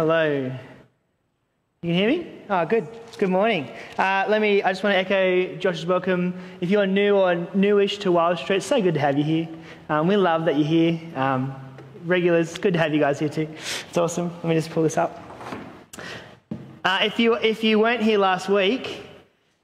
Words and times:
Hello. 0.00 0.24
You 0.32 0.50
can 1.82 1.92
hear 1.92 2.08
me? 2.08 2.26
Oh, 2.48 2.64
good. 2.64 2.88
Good 3.18 3.28
morning. 3.28 3.70
Uh, 3.98 4.24
let 4.30 4.40
me, 4.40 4.62
I 4.62 4.72
just 4.72 4.82
want 4.82 4.94
to 4.94 4.96
echo 4.96 5.56
Josh's 5.56 5.84
welcome. 5.84 6.32
If 6.62 6.70
you're 6.70 6.86
new 6.86 7.18
or 7.18 7.46
newish 7.52 7.98
to 7.98 8.10
Wild 8.10 8.38
Street, 8.38 8.56
it's 8.56 8.66
so 8.66 8.80
good 8.80 8.94
to 8.94 9.00
have 9.00 9.18
you 9.18 9.24
here. 9.24 9.46
Um, 9.90 10.08
we 10.08 10.16
love 10.16 10.46
that 10.46 10.56
you're 10.56 10.66
here. 10.66 11.00
Um, 11.14 11.54
regulars, 12.06 12.56
good 12.56 12.72
to 12.72 12.78
have 12.78 12.94
you 12.94 12.98
guys 12.98 13.18
here 13.18 13.28
too. 13.28 13.46
It's 13.90 13.98
awesome. 13.98 14.30
Let 14.36 14.44
me 14.44 14.54
just 14.54 14.70
pull 14.70 14.84
this 14.84 14.96
up. 14.96 15.22
Uh, 16.82 17.00
if, 17.02 17.18
you, 17.18 17.34
if 17.34 17.62
you 17.62 17.78
weren't 17.78 18.02
here 18.02 18.16
last 18.16 18.48
week, 18.48 19.06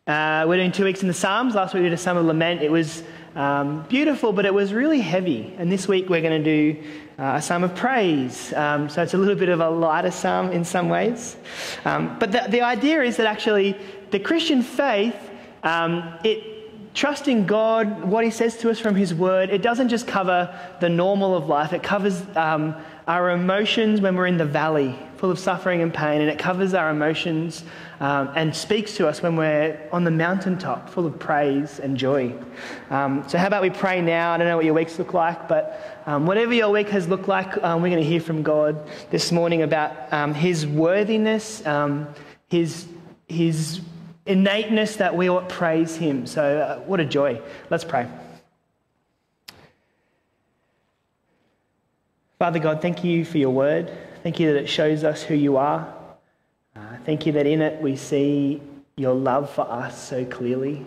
uh, 0.07 0.45
we're 0.47 0.57
doing 0.57 0.71
two 0.71 0.85
weeks 0.85 1.01
in 1.01 1.09
the 1.09 1.15
Psalms. 1.15 1.55
Last 1.55 1.73
week 1.73 1.81
we 1.83 1.89
did 1.89 1.95
a 1.95 1.97
Psalm 1.97 2.19
of 2.19 2.27
Lament. 2.27 2.61
It 2.61 2.71
was 2.71 3.03
um, 3.37 3.83
beautiful, 3.89 4.33
but 4.33 4.47
it 4.47 4.55
was 4.55 4.73
really 4.73 5.01
heavy. 5.01 5.55
And 5.59 5.71
this 5.71 5.87
week 5.87 6.09
we're 6.09 6.23
going 6.23 6.43
to 6.43 6.73
do 6.73 6.83
uh, 7.19 7.35
a 7.37 7.43
psalm 7.43 7.65
of 7.65 7.75
praise. 7.75 8.53
Um, 8.55 8.89
so 8.89 9.03
it's 9.03 9.15
a 9.15 9.19
little 9.19 9.35
bit 9.35 9.51
of 9.51 9.61
a 9.61 9.69
lighter 9.69 10.11
psalm 10.11 10.51
in 10.51 10.65
some 10.65 10.89
ways. 10.89 11.37
Um, 11.85 12.19
but 12.19 12.33
the, 12.33 12.47
the, 12.49 12.63
idea 12.63 13.03
is 13.03 13.19
that 13.19 13.27
actually 13.27 13.77
the 14.11 14.19
Christian 14.19 14.63
faith, 14.63 15.17
um, 15.63 16.19
it 16.25 16.95
trusting 16.95 17.47
God, 17.47 18.05
what 18.05 18.25
He 18.25 18.31
says 18.31 18.57
to 18.59 18.71
us 18.71 18.79
from 18.79 18.95
His 18.95 19.15
Word, 19.15 19.51
it 19.51 19.61
doesn't 19.61 19.91
just 19.91 20.07
cover 20.07 20.59
the 20.81 20.89
normal 20.89 21.37
of 21.37 21.47
life, 21.47 21.75
it 21.75 21.83
covers 21.83 22.23
um, 22.35 22.75
our 23.07 23.31
emotions 23.31 24.01
when 24.01 24.17
we're 24.17 24.27
in 24.27 24.39
the 24.39 24.47
valley 24.47 24.99
full 25.19 25.31
of 25.31 25.39
suffering 25.39 25.83
and 25.83 25.93
pain, 25.93 26.21
and 26.21 26.31
it 26.31 26.39
covers 26.39 26.75
our 26.75 26.91
emotions 26.91 27.65
um, 28.01 28.31
and 28.35 28.55
speaks 28.55 28.97
to 28.97 29.09
us 29.09 29.23
when 29.23 29.37
we're 29.37 29.79
on 29.93 30.05
the 30.05 30.11
mountaintop 30.11 30.91
full 30.91 31.07
of 31.07 31.19
praise 31.19 31.79
and 31.79 31.97
joy. 31.97 32.35
Um, 32.91 33.27
so, 33.29 33.39
how 33.39 33.47
about 33.47 33.63
we 33.63 33.71
pray 33.71 34.01
now? 34.01 34.33
I 34.33 34.37
don't 34.37 34.47
know 34.47 34.57
what 34.57 34.65
your 34.65 34.75
weeks 34.75 34.99
look 34.99 35.15
like, 35.15 35.49
but 35.49 36.03
um, 36.07 36.27
whatever 36.27 36.53
your 36.53 36.71
week 36.71 36.89
has 36.91 37.09
looked 37.09 37.29
like, 37.29 37.63
um, 37.65 37.83
we're 37.83 37.91
going 37.91 38.03
to 38.03 38.09
hear 38.09 38.21
from 38.21 38.43
God 38.43 38.87
this 39.11 39.33
morning 39.33 39.63
about 39.63 40.13
um, 40.13 40.35
His 40.35 40.67
worthiness, 40.67 41.65
um, 41.67 42.09
His, 42.49 42.87
His 43.29 43.81
innateness 44.27 44.97
that 44.97 45.17
we 45.17 45.31
ought 45.31 45.49
praise 45.49 45.97
Him. 45.97 46.27
So, 46.27 46.59
uh, 46.59 46.79
what 46.81 47.01
a 47.01 47.05
joy. 47.05 47.41
Let's 47.71 47.85
pray. 47.85 48.07
Father 52.39 52.59
God, 52.59 52.83
thank 52.83 53.03
you 53.03 53.25
for 53.25 53.39
your 53.39 53.51
word. 53.51 53.91
Thank 54.23 54.39
you 54.39 54.53
that 54.53 54.59
it 54.59 54.69
shows 54.69 55.05
us 55.05 55.23
who 55.23 55.35
you 55.35 55.57
are. 55.57 55.96
Thank 57.07 57.25
you 57.25 57.31
that 57.35 57.47
in 57.47 57.63
it 57.63 57.81
we 57.81 57.95
see 57.95 58.61
your 58.97 59.15
love 59.15 59.49
for 59.49 59.63
us 59.63 60.09
so 60.09 60.25
clearly. 60.25 60.85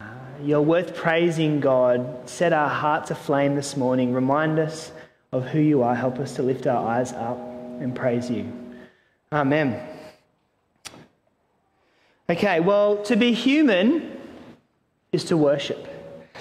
Uh, 0.00 0.06
you're 0.42 0.62
worth 0.62 0.94
praising, 0.94 1.60
God. 1.60 2.26
Set 2.26 2.54
our 2.54 2.70
hearts 2.70 3.10
aflame 3.10 3.54
this 3.54 3.76
morning. 3.76 4.14
Remind 4.14 4.58
us 4.58 4.92
of 5.30 5.44
who 5.44 5.58
you 5.60 5.82
are. 5.82 5.94
Help 5.94 6.18
us 6.20 6.36
to 6.36 6.42
lift 6.42 6.66
our 6.66 6.88
eyes 6.88 7.12
up 7.12 7.36
and 7.80 7.94
praise 7.94 8.30
you. 8.30 8.50
Amen. 9.30 9.86
Okay, 12.30 12.60
well, 12.60 13.02
to 13.02 13.14
be 13.14 13.34
human 13.34 14.18
is 15.12 15.22
to 15.24 15.36
worship. 15.36 15.86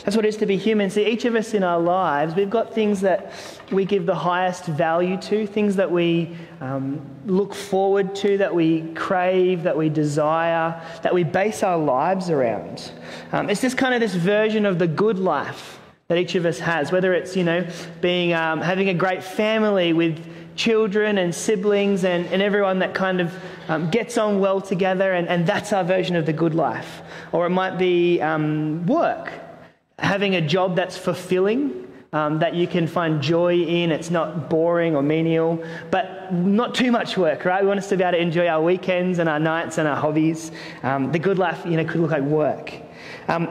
That's 0.03 0.15
what 0.15 0.25
it 0.25 0.29
is 0.29 0.37
to 0.37 0.45
be 0.45 0.57
human. 0.57 0.89
See, 0.89 1.05
each 1.05 1.25
of 1.25 1.35
us 1.35 1.53
in 1.53 1.63
our 1.63 1.79
lives, 1.79 2.33
we've 2.33 2.49
got 2.49 2.73
things 2.73 3.01
that 3.01 3.33
we 3.71 3.85
give 3.85 4.05
the 4.05 4.15
highest 4.15 4.65
value 4.65 5.17
to, 5.21 5.45
things 5.45 5.75
that 5.75 5.91
we 5.91 6.35
um, 6.59 7.01
look 7.25 7.53
forward 7.53 8.15
to, 8.15 8.37
that 8.37 8.55
we 8.55 8.93
crave, 8.93 9.63
that 9.63 9.77
we 9.77 9.89
desire, 9.89 10.81
that 11.03 11.13
we 11.13 11.23
base 11.23 11.61
our 11.61 11.77
lives 11.77 12.29
around. 12.29 12.91
Um, 13.31 13.49
it's 13.49 13.61
just 13.61 13.77
kind 13.77 13.93
of 13.93 13.99
this 13.99 14.15
version 14.15 14.65
of 14.65 14.79
the 14.79 14.87
good 14.87 15.19
life 15.19 15.79
that 16.07 16.17
each 16.17 16.35
of 16.35 16.45
us 16.45 16.57
has, 16.59 16.91
whether 16.91 17.13
it's, 17.13 17.35
you 17.35 17.43
know, 17.43 17.67
being, 18.01 18.33
um, 18.33 18.59
having 18.59 18.89
a 18.89 18.93
great 18.93 19.23
family 19.23 19.93
with 19.93 20.19
children 20.55 21.17
and 21.17 21.33
siblings 21.33 22.03
and, 22.05 22.25
and 22.27 22.41
everyone 22.41 22.79
that 22.79 22.93
kind 22.93 23.21
of 23.21 23.33
um, 23.67 23.89
gets 23.89 24.17
on 24.17 24.39
well 24.39 24.59
together, 24.59 25.13
and, 25.13 25.27
and 25.27 25.45
that's 25.45 25.71
our 25.73 25.83
version 25.83 26.15
of 26.15 26.25
the 26.25 26.33
good 26.33 26.55
life. 26.55 27.01
Or 27.31 27.45
it 27.45 27.51
might 27.51 27.77
be 27.77 28.19
um, 28.21 28.85
work 28.87 29.31
having 30.01 30.35
a 30.35 30.41
job 30.41 30.75
that's 30.75 30.97
fulfilling, 30.97 31.87
um, 32.13 32.39
that 32.39 32.53
you 32.53 32.67
can 32.67 32.87
find 32.87 33.21
joy 33.21 33.55
in. 33.55 33.91
It's 33.91 34.09
not 34.09 34.49
boring 34.49 34.95
or 34.95 35.01
menial, 35.01 35.63
but 35.89 36.33
not 36.33 36.75
too 36.75 36.91
much 36.91 37.17
work, 37.17 37.45
right? 37.45 37.61
We 37.61 37.67
want 37.67 37.79
us 37.79 37.89
to 37.89 37.97
be 37.97 38.03
able 38.03 38.17
to 38.17 38.21
enjoy 38.21 38.47
our 38.47 38.61
weekends 38.61 39.19
and 39.19 39.29
our 39.29 39.39
nights 39.39 39.77
and 39.77 39.87
our 39.87 39.95
hobbies. 39.95 40.51
Um, 40.83 41.11
the 41.11 41.19
good 41.19 41.37
life, 41.39 41.63
you 41.65 41.77
know, 41.77 41.85
could 41.85 42.01
look 42.01 42.11
like 42.11 42.23
work. 42.23 42.73
Um, 43.27 43.47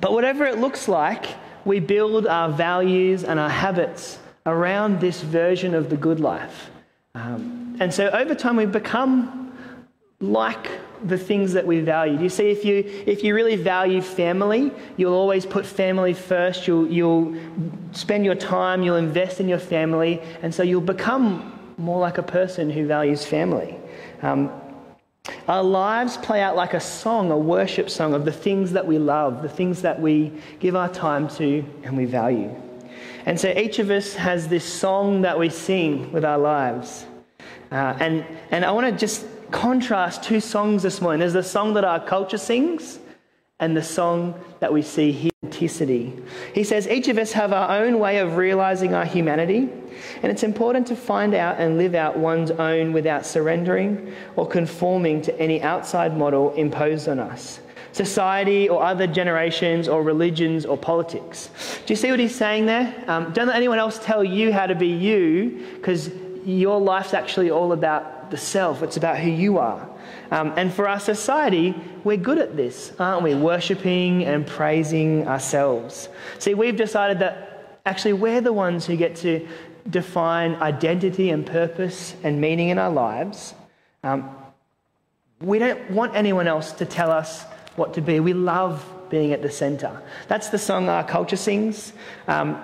but 0.00 0.12
whatever 0.12 0.44
it 0.44 0.58
looks 0.58 0.86
like, 0.86 1.26
we 1.64 1.80
build 1.80 2.26
our 2.26 2.48
values 2.50 3.24
and 3.24 3.40
our 3.40 3.50
habits 3.50 4.18
around 4.46 5.00
this 5.00 5.22
version 5.22 5.74
of 5.74 5.90
the 5.90 5.96
good 5.96 6.20
life. 6.20 6.70
Um, 7.14 7.76
and 7.80 7.92
so 7.92 8.08
over 8.10 8.34
time, 8.34 8.56
we 8.56 8.66
become 8.66 9.52
like 10.20 10.68
the 11.04 11.18
things 11.18 11.52
that 11.52 11.66
we 11.66 11.80
value. 11.80 12.18
You 12.18 12.28
see, 12.28 12.50
if 12.50 12.64
you, 12.64 12.84
if 13.06 13.22
you 13.22 13.34
really 13.34 13.56
value 13.56 14.00
family, 14.00 14.72
you'll 14.96 15.14
always 15.14 15.46
put 15.46 15.64
family 15.64 16.14
first. 16.14 16.66
You'll, 16.66 16.88
you'll 16.88 17.36
spend 17.92 18.24
your 18.24 18.34
time, 18.34 18.82
you'll 18.82 18.96
invest 18.96 19.40
in 19.40 19.48
your 19.48 19.58
family, 19.58 20.20
and 20.42 20.54
so 20.54 20.62
you'll 20.62 20.80
become 20.80 21.52
more 21.76 22.00
like 22.00 22.18
a 22.18 22.22
person 22.22 22.70
who 22.70 22.86
values 22.86 23.24
family. 23.24 23.76
Um, 24.22 24.50
our 25.46 25.62
lives 25.62 26.16
play 26.16 26.40
out 26.40 26.56
like 26.56 26.74
a 26.74 26.80
song, 26.80 27.30
a 27.30 27.38
worship 27.38 27.90
song 27.90 28.14
of 28.14 28.24
the 28.24 28.32
things 28.32 28.72
that 28.72 28.86
we 28.86 28.98
love, 28.98 29.42
the 29.42 29.48
things 29.48 29.82
that 29.82 30.00
we 30.00 30.32
give 30.58 30.74
our 30.74 30.88
time 30.88 31.28
to 31.28 31.64
and 31.84 31.96
we 31.96 32.04
value. 32.04 32.54
And 33.26 33.38
so 33.38 33.50
each 33.50 33.78
of 33.78 33.90
us 33.90 34.14
has 34.14 34.48
this 34.48 34.64
song 34.64 35.22
that 35.22 35.38
we 35.38 35.50
sing 35.50 36.10
with 36.12 36.24
our 36.24 36.38
lives. 36.38 37.06
Uh, 37.70 37.94
and, 38.00 38.24
and 38.50 38.64
I 38.64 38.70
want 38.72 38.86
to 38.86 38.98
just 38.98 39.26
contrast 39.50 40.22
two 40.22 40.40
songs 40.40 40.82
this 40.82 41.00
morning. 41.00 41.20
There's 41.20 41.32
the 41.32 41.42
song 41.42 41.74
that 41.74 41.84
our 41.84 42.04
culture 42.04 42.38
sings 42.38 42.98
and 43.60 43.76
the 43.76 43.82
song 43.82 44.34
that 44.60 44.72
we 44.72 44.82
see 44.82 45.10
here, 45.10 45.30
authenticity. 45.44 46.12
He 46.54 46.64
says 46.64 46.88
each 46.88 47.08
of 47.08 47.18
us 47.18 47.32
have 47.32 47.52
our 47.52 47.82
own 47.82 47.98
way 47.98 48.18
of 48.18 48.36
realizing 48.36 48.94
our 48.94 49.04
humanity, 49.04 49.68
and 50.22 50.30
it's 50.32 50.42
important 50.42 50.86
to 50.88 50.96
find 50.96 51.34
out 51.34 51.58
and 51.58 51.78
live 51.78 51.94
out 51.94 52.16
one's 52.16 52.50
own 52.50 52.92
without 52.92 53.26
surrendering 53.26 54.12
or 54.36 54.46
conforming 54.46 55.22
to 55.22 55.40
any 55.40 55.62
outside 55.62 56.16
model 56.16 56.52
imposed 56.54 57.08
on 57.08 57.18
us. 57.18 57.60
Society 57.92 58.68
or 58.68 58.82
other 58.82 59.06
generations 59.06 59.88
or 59.88 60.02
religions 60.02 60.64
or 60.64 60.76
politics. 60.76 61.50
Do 61.86 61.92
you 61.92 61.96
see 61.96 62.10
what 62.10 62.20
he's 62.20 62.34
saying 62.34 62.66
there? 62.66 62.94
Um, 63.08 63.32
don't 63.32 63.46
let 63.46 63.56
anyone 63.56 63.78
else 63.78 63.98
tell 63.98 64.22
you 64.22 64.52
how 64.52 64.66
to 64.66 64.74
be 64.74 64.88
you 64.88 65.66
because 65.76 66.10
your 66.48 66.80
life's 66.80 67.12
actually 67.12 67.50
all 67.50 67.72
about 67.72 68.30
the 68.30 68.36
self, 68.36 68.82
it's 68.82 68.96
about 68.96 69.18
who 69.18 69.30
you 69.30 69.58
are. 69.58 69.88
Um, 70.30 70.52
and 70.56 70.72
for 70.72 70.88
our 70.88 71.00
society, 71.00 71.74
we're 72.04 72.16
good 72.16 72.38
at 72.38 72.56
this, 72.56 72.92
aren't 72.98 73.22
we? 73.22 73.34
Worshipping 73.34 74.24
and 74.24 74.46
praising 74.46 75.26
ourselves. 75.26 76.08
See, 76.38 76.54
we've 76.54 76.76
decided 76.76 77.18
that 77.18 77.80
actually 77.84 78.14
we're 78.14 78.40
the 78.40 78.52
ones 78.52 78.86
who 78.86 78.96
get 78.96 79.16
to 79.16 79.46
define 79.90 80.54
identity 80.56 81.30
and 81.30 81.46
purpose 81.46 82.14
and 82.22 82.40
meaning 82.40 82.68
in 82.70 82.78
our 82.78 82.90
lives. 82.90 83.54
Um, 84.02 84.30
we 85.40 85.58
don't 85.58 85.90
want 85.90 86.14
anyone 86.14 86.48
else 86.48 86.72
to 86.72 86.86
tell 86.86 87.10
us 87.10 87.44
what 87.76 87.94
to 87.94 88.00
be. 88.00 88.20
We 88.20 88.32
love 88.32 88.84
being 89.10 89.32
at 89.32 89.42
the 89.42 89.50
center. 89.50 90.02
That's 90.28 90.48
the 90.48 90.58
song 90.58 90.88
our 90.88 91.04
culture 91.04 91.36
sings. 91.36 91.92
Um, 92.26 92.62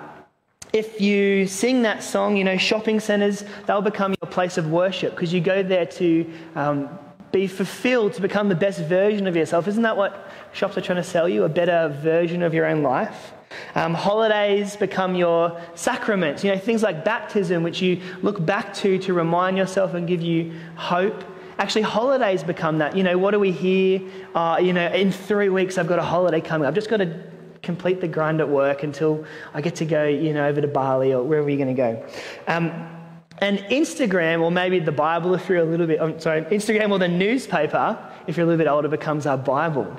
if 0.73 0.99
you 0.99 1.47
sing 1.47 1.81
that 1.83 2.03
song, 2.03 2.35
you 2.37 2.43
know, 2.43 2.57
shopping 2.57 2.99
centers, 2.99 3.43
they'll 3.65 3.81
become 3.81 4.13
your 4.21 4.29
place 4.29 4.57
of 4.57 4.69
worship 4.69 5.11
because 5.11 5.31
you 5.33 5.41
go 5.41 5.63
there 5.63 5.85
to 5.85 6.31
um, 6.55 6.89
be 7.31 7.47
fulfilled, 7.47 8.13
to 8.13 8.21
become 8.21 8.49
the 8.49 8.55
best 8.55 8.79
version 8.81 9.27
of 9.27 9.35
yourself. 9.35 9.67
Isn't 9.67 9.83
that 9.83 9.97
what 9.97 10.29
shops 10.53 10.77
are 10.77 10.81
trying 10.81 10.97
to 10.97 11.03
sell 11.03 11.27
you? 11.27 11.43
A 11.43 11.49
better 11.49 11.89
version 12.01 12.43
of 12.43 12.53
your 12.53 12.65
own 12.65 12.83
life? 12.83 13.33
Um, 13.75 13.93
holidays 13.93 14.75
become 14.75 15.15
your 15.15 15.61
sacraments, 15.75 16.43
you 16.43 16.51
know, 16.51 16.57
things 16.57 16.83
like 16.83 17.05
baptism, 17.05 17.63
which 17.63 17.81
you 17.81 18.01
look 18.21 18.45
back 18.45 18.73
to 18.75 18.97
to 18.99 19.13
remind 19.13 19.57
yourself 19.57 19.93
and 19.93 20.07
give 20.07 20.21
you 20.21 20.53
hope. 20.75 21.23
Actually, 21.57 21.83
holidays 21.83 22.43
become 22.43 22.79
that. 22.79 22.97
You 22.97 23.03
know, 23.03 23.17
what 23.17 23.31
do 23.31 23.39
we 23.39 23.51
hear? 23.51 24.01
Uh, 24.33 24.57
you 24.61 24.73
know, 24.73 24.87
in 24.87 25.11
three 25.11 25.49
weeks, 25.49 25.77
I've 25.77 25.87
got 25.87 25.99
a 25.99 26.03
holiday 26.03 26.41
coming. 26.41 26.67
I've 26.67 26.75
just 26.75 26.89
got 26.89 26.97
to 26.97 27.21
complete 27.65 27.99
the 27.99 28.07
grind 28.07 28.39
at 28.39 28.47
work 28.47 28.83
until 28.83 29.25
I 29.53 29.61
get 29.61 29.75
to 29.75 29.85
go, 29.85 30.05
you 30.05 30.33
know, 30.33 30.47
over 30.47 30.61
to 30.61 30.67
Bali 30.67 31.13
or 31.13 31.23
wherever 31.23 31.49
you're 31.49 31.57
going 31.57 31.75
to 31.75 31.81
go. 31.81 32.05
Um, 32.47 32.91
and 33.39 33.59
Instagram, 33.59 34.41
or 34.41 34.51
maybe 34.51 34.79
the 34.79 34.93
Bible 34.93 35.33
if 35.33 35.49
you're 35.49 35.57
a 35.57 35.65
little 35.65 35.87
bit, 35.87 35.99
I'm 35.99 36.19
sorry, 36.19 36.43
Instagram 36.43 36.91
or 36.91 36.99
the 36.99 37.07
newspaper, 37.07 37.97
if 38.27 38.37
you're 38.37 38.45
a 38.45 38.47
little 38.47 38.63
bit 38.63 38.69
older, 38.69 38.87
becomes 38.87 39.25
our 39.25 39.37
Bible. 39.37 39.93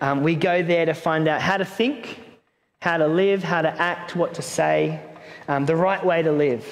Um, 0.00 0.24
we 0.24 0.34
go 0.34 0.62
there 0.62 0.86
to 0.86 0.94
find 0.94 1.28
out 1.28 1.40
how 1.40 1.56
to 1.56 1.64
think, 1.64 2.18
how 2.82 2.96
to 2.96 3.06
live, 3.06 3.44
how 3.44 3.62
to 3.62 3.70
act, 3.80 4.16
what 4.16 4.34
to 4.34 4.42
say, 4.42 5.00
um, 5.46 5.66
the 5.66 5.76
right 5.76 6.04
way 6.04 6.22
to 6.22 6.32
live. 6.32 6.66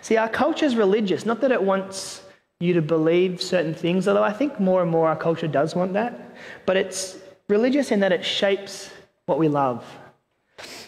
See, 0.00 0.16
our 0.16 0.28
culture 0.28 0.64
is 0.64 0.74
religious, 0.74 1.26
not 1.26 1.40
that 1.42 1.52
it 1.52 1.62
wants 1.62 2.22
you 2.58 2.72
to 2.72 2.82
believe 2.82 3.42
certain 3.42 3.74
things, 3.74 4.08
although 4.08 4.22
I 4.22 4.32
think 4.32 4.58
more 4.58 4.80
and 4.80 4.90
more 4.90 5.08
our 5.08 5.16
culture 5.16 5.48
does 5.48 5.74
want 5.74 5.92
that, 5.92 6.34
but 6.64 6.76
it's 6.76 7.18
religious 7.48 7.90
in 7.90 8.00
that 8.00 8.12
it 8.12 8.24
shapes 8.24 8.90
what 9.26 9.40
we 9.40 9.48
love. 9.48 9.84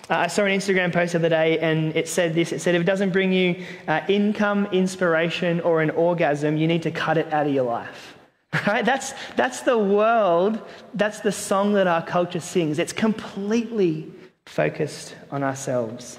Uh, 0.09 0.15
I 0.15 0.27
saw 0.29 0.45
an 0.45 0.57
Instagram 0.57 0.93
post 0.93 1.13
the 1.13 1.19
other 1.19 1.29
day 1.29 1.59
and 1.59 1.95
it 1.97 2.09
said 2.09 2.35
this 2.35 2.53
it 2.53 2.61
said, 2.61 2.75
if 2.77 2.81
it 2.81 2.85
doesn't 2.85 3.11
bring 3.11 3.33
you 3.33 3.67
uh, 3.89 4.01
income, 4.09 4.67
inspiration, 4.73 5.61
or 5.61 5.83
an 5.83 5.91
orgasm, 5.91 6.57
you 6.57 6.67
need 6.67 6.83
to 6.85 6.91
cut 6.93 7.19
it 7.19 7.33
out 7.33 7.47
of 7.47 7.53
your 7.53 7.65
life. 7.65 8.15
Right? 8.67 8.83
That's, 8.83 9.13
that's 9.37 9.61
the 9.61 9.77
world, 9.77 10.63
that's 10.95 11.21
the 11.21 11.33
song 11.33 11.75
that 11.75 11.87
our 11.87 12.03
culture 12.03 12.41
sings. 12.41 12.79
It's 12.79 12.95
completely 12.95 14.11
focused 14.47 15.15
on 15.31 15.43
ourselves. 15.43 16.19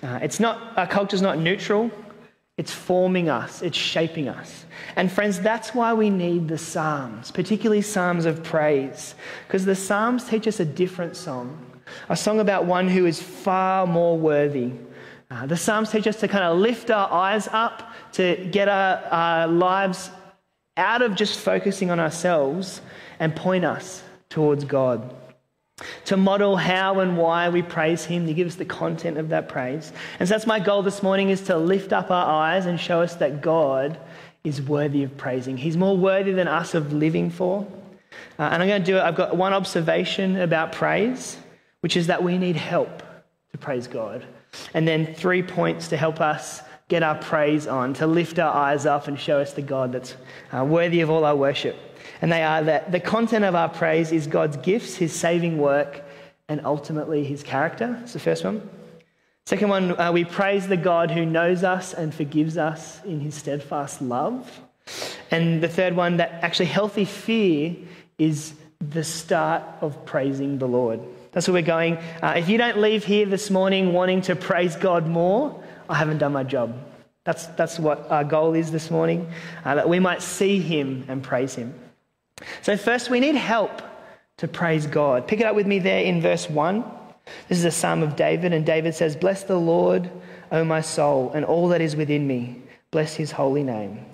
Uh, 0.00 0.20
it's 0.22 0.38
not, 0.38 0.78
our 0.78 0.86
culture's 0.86 1.22
not 1.22 1.38
neutral, 1.38 1.90
it's 2.56 2.72
forming 2.72 3.28
us, 3.28 3.60
it's 3.60 3.76
shaping 3.76 4.28
us. 4.28 4.64
And 4.96 5.12
friends, 5.12 5.40
that's 5.40 5.74
why 5.74 5.92
we 5.92 6.08
need 6.08 6.48
the 6.48 6.56
Psalms, 6.56 7.30
particularly 7.30 7.82
Psalms 7.82 8.24
of 8.24 8.42
praise, 8.42 9.14
because 9.46 9.64
the 9.64 9.74
Psalms 9.74 10.24
teach 10.24 10.46
us 10.48 10.58
a 10.58 10.64
different 10.64 11.16
song, 11.16 11.58
a 12.08 12.16
song 12.16 12.40
about 12.40 12.64
one 12.64 12.88
who 12.88 13.04
is 13.04 13.20
far 13.20 13.86
more 13.86 14.16
worthy. 14.16 14.72
Uh, 15.30 15.44
the 15.46 15.56
Psalms 15.56 15.90
teach 15.90 16.06
us 16.06 16.18
to 16.20 16.28
kind 16.28 16.44
of 16.44 16.58
lift 16.58 16.90
our 16.90 17.12
eyes 17.12 17.46
up, 17.48 17.92
to 18.12 18.48
get 18.50 18.68
our, 18.68 19.04
our 19.10 19.48
lives 19.48 20.10
out 20.78 21.02
of 21.02 21.14
just 21.14 21.38
focusing 21.38 21.90
on 21.90 22.00
ourselves 22.00 22.80
and 23.18 23.36
point 23.36 23.64
us 23.64 24.02
towards 24.30 24.64
God. 24.64 25.14
To 26.06 26.16
model 26.16 26.56
how 26.56 27.00
and 27.00 27.18
why 27.18 27.50
we 27.50 27.60
praise 27.60 28.04
Him, 28.04 28.26
to 28.26 28.32
give 28.32 28.46
us 28.46 28.54
the 28.54 28.64
content 28.64 29.18
of 29.18 29.28
that 29.28 29.48
praise. 29.48 29.92
And 30.18 30.26
so 30.26 30.34
that's 30.34 30.46
my 30.46 30.58
goal 30.58 30.82
this 30.82 31.02
morning 31.02 31.28
is 31.28 31.42
to 31.42 31.58
lift 31.58 31.92
up 31.92 32.10
our 32.10 32.24
eyes 32.24 32.64
and 32.64 32.80
show 32.80 33.02
us 33.02 33.16
that 33.16 33.42
God 33.42 34.00
is 34.42 34.62
worthy 34.62 35.02
of 35.02 35.14
praising. 35.18 35.58
He's 35.58 35.76
more 35.76 35.94
worthy 35.94 36.32
than 36.32 36.48
us 36.48 36.72
of 36.72 36.94
living 36.94 37.28
for. 37.28 37.66
Uh, 38.38 38.42
and 38.44 38.62
I'm 38.62 38.68
going 38.68 38.82
to 38.82 38.86
do 38.86 38.96
it. 38.96 39.02
I've 39.02 39.16
got 39.16 39.36
one 39.36 39.52
observation 39.52 40.40
about 40.40 40.72
praise, 40.72 41.36
which 41.80 41.94
is 41.94 42.06
that 42.06 42.22
we 42.22 42.38
need 42.38 42.56
help 42.56 43.02
to 43.52 43.58
praise 43.58 43.86
God. 43.86 44.24
And 44.72 44.88
then 44.88 45.14
three 45.14 45.42
points 45.42 45.88
to 45.88 45.98
help 45.98 46.22
us 46.22 46.62
get 46.88 47.02
our 47.02 47.16
praise 47.16 47.66
on, 47.66 47.92
to 47.94 48.06
lift 48.06 48.38
our 48.38 48.54
eyes 48.54 48.86
up 48.86 49.08
and 49.08 49.18
show 49.18 49.40
us 49.40 49.52
the 49.52 49.62
God 49.62 49.92
that's 49.92 50.14
uh, 50.52 50.64
worthy 50.64 51.00
of 51.00 51.10
all 51.10 51.24
our 51.24 51.36
worship. 51.36 51.76
And 52.22 52.32
they 52.32 52.42
are 52.42 52.62
that 52.62 52.92
the 52.92 53.00
content 53.00 53.44
of 53.44 53.54
our 53.54 53.68
praise 53.68 54.12
is 54.12 54.26
God's 54.26 54.56
gifts, 54.58 54.96
his 54.96 55.14
saving 55.14 55.58
work, 55.58 56.02
and 56.48 56.60
ultimately 56.64 57.24
his 57.24 57.42
character. 57.42 57.96
That's 57.98 58.12
the 58.12 58.20
first 58.20 58.44
one. 58.44 58.68
Second 59.46 59.68
one, 59.68 60.00
uh, 60.00 60.10
we 60.10 60.24
praise 60.24 60.66
the 60.66 60.76
God 60.76 61.10
who 61.10 61.24
knows 61.24 61.62
us 61.62 61.94
and 61.94 62.12
forgives 62.12 62.56
us 62.56 63.00
in 63.04 63.20
his 63.20 63.34
steadfast 63.34 64.02
love. 64.02 64.60
And 65.30 65.62
the 65.62 65.68
third 65.68 65.94
one, 65.94 66.16
that 66.16 66.32
actually 66.42 66.66
healthy 66.66 67.04
fear 67.04 67.76
is 68.18 68.54
the 68.80 69.04
start 69.04 69.62
of 69.80 70.04
praising 70.04 70.58
the 70.58 70.66
Lord. 70.66 71.00
That's 71.32 71.46
where 71.48 71.54
we're 71.54 71.66
going. 71.66 71.98
Uh, 72.22 72.34
if 72.36 72.48
you 72.48 72.58
don't 72.58 72.78
leave 72.78 73.04
here 73.04 73.26
this 73.26 73.50
morning 73.50 73.92
wanting 73.92 74.22
to 74.22 74.36
praise 74.36 74.74
God 74.74 75.06
more, 75.06 75.62
I 75.88 75.94
haven't 75.94 76.18
done 76.18 76.32
my 76.32 76.44
job. 76.44 76.74
That's, 77.24 77.46
that's 77.48 77.78
what 77.78 78.10
our 78.10 78.24
goal 78.24 78.54
is 78.54 78.70
this 78.70 78.90
morning, 78.90 79.30
uh, 79.64 79.74
that 79.74 79.88
we 79.88 79.98
might 79.98 80.22
see 80.22 80.60
him 80.60 81.04
and 81.08 81.22
praise 81.22 81.54
him. 81.54 81.74
So, 82.62 82.76
first, 82.76 83.10
we 83.10 83.20
need 83.20 83.34
help 83.34 83.82
to 84.38 84.48
praise 84.48 84.86
God. 84.86 85.26
Pick 85.26 85.40
it 85.40 85.46
up 85.46 85.56
with 85.56 85.66
me 85.66 85.78
there 85.78 86.02
in 86.02 86.20
verse 86.20 86.50
1. 86.50 86.84
This 87.48 87.58
is 87.58 87.64
a 87.64 87.70
psalm 87.70 88.02
of 88.02 88.16
David, 88.16 88.52
and 88.52 88.64
David 88.64 88.94
says, 88.94 89.16
Bless 89.16 89.42
the 89.42 89.56
Lord, 89.56 90.10
O 90.52 90.64
my 90.64 90.80
soul, 90.80 91.32
and 91.32 91.44
all 91.44 91.68
that 91.68 91.80
is 91.80 91.96
within 91.96 92.26
me. 92.26 92.62
Bless 92.90 93.14
his 93.14 93.32
holy 93.32 93.62
name. 93.62 94.04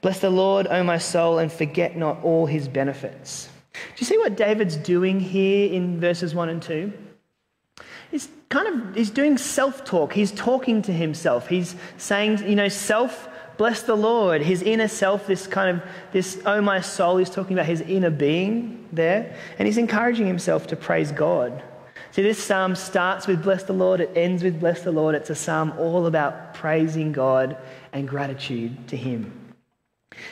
Bless 0.00 0.20
the 0.20 0.30
Lord, 0.30 0.66
O 0.68 0.82
my 0.82 0.98
soul, 0.98 1.38
and 1.38 1.52
forget 1.52 1.96
not 1.96 2.22
all 2.22 2.46
his 2.46 2.68
benefits. 2.68 3.48
Do 3.72 3.80
you 3.96 4.06
see 4.06 4.18
what 4.18 4.36
David's 4.36 4.76
doing 4.76 5.20
here 5.20 5.72
in 5.72 6.00
verses 6.00 6.34
1 6.34 6.48
and 6.48 6.62
2? 6.62 6.92
Kind 8.52 8.68
of 8.68 8.94
he's 8.94 9.08
doing 9.08 9.38
self-talk. 9.38 10.12
He's 10.12 10.30
talking 10.30 10.82
to 10.82 10.92
himself. 10.92 11.48
He's 11.48 11.74
saying, 11.96 12.46
you 12.46 12.54
know, 12.54 12.68
self 12.68 13.26
bless 13.56 13.80
the 13.80 13.94
Lord. 13.94 14.42
His 14.42 14.60
inner 14.60 14.88
self, 14.88 15.26
this 15.26 15.46
kind 15.46 15.74
of 15.74 15.82
this 16.12 16.38
oh 16.44 16.60
my 16.60 16.82
soul, 16.82 17.16
he's 17.16 17.30
talking 17.30 17.54
about 17.54 17.64
his 17.64 17.80
inner 17.80 18.10
being 18.10 18.86
there, 18.92 19.34
and 19.58 19.66
he's 19.66 19.78
encouraging 19.78 20.26
himself 20.26 20.66
to 20.66 20.76
praise 20.76 21.12
God. 21.12 21.62
See, 22.10 22.20
this 22.20 22.44
psalm 22.44 22.74
starts 22.74 23.26
with 23.26 23.42
bless 23.42 23.62
the 23.62 23.72
Lord, 23.72 24.00
it 24.02 24.10
ends 24.14 24.42
with 24.42 24.60
bless 24.60 24.82
the 24.82 24.92
Lord. 24.92 25.14
It's 25.14 25.30
a 25.30 25.34
psalm 25.34 25.72
all 25.78 26.04
about 26.04 26.52
praising 26.52 27.12
God 27.12 27.56
and 27.94 28.06
gratitude 28.06 28.86
to 28.88 28.98
him. 28.98 29.32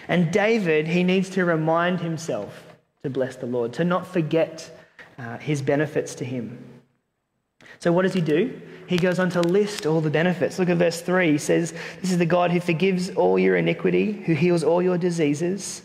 And 0.09 0.31
David, 0.31 0.89
he 0.89 1.05
needs 1.05 1.31
to 1.31 1.47
remind 1.47 2.01
himself 2.01 2.67
to 3.03 3.09
bless 3.09 3.37
the 3.37 3.47
Lord, 3.47 3.73
to 3.73 3.85
not 3.85 4.07
forget 4.07 4.79
uh, 5.19 5.39
his 5.39 5.63
benefits 5.63 6.15
to 6.17 6.27
him. 6.27 6.70
So, 7.81 7.93
what 7.93 8.03
does 8.03 8.13
he 8.13 8.21
do? 8.21 8.61
He 8.87 8.99
goes 8.99 9.19
on 9.19 9.31
to 9.31 9.41
list 9.41 9.87
all 9.87 10.01
the 10.01 10.11
benefits. 10.11 10.59
Look 10.59 10.69
at 10.69 10.77
verse 10.77 11.01
3. 11.01 11.33
He 11.33 11.39
says, 11.39 11.73
This 12.01 12.11
is 12.11 12.19
the 12.19 12.27
God 12.27 12.51
who 12.51 12.61
forgives 12.61 13.11
all 13.11 13.39
your 13.39 13.57
iniquity, 13.57 14.13
who 14.13 14.35
heals 14.35 14.63
all 14.63 14.83
your 14.83 14.99
diseases, 14.99 15.83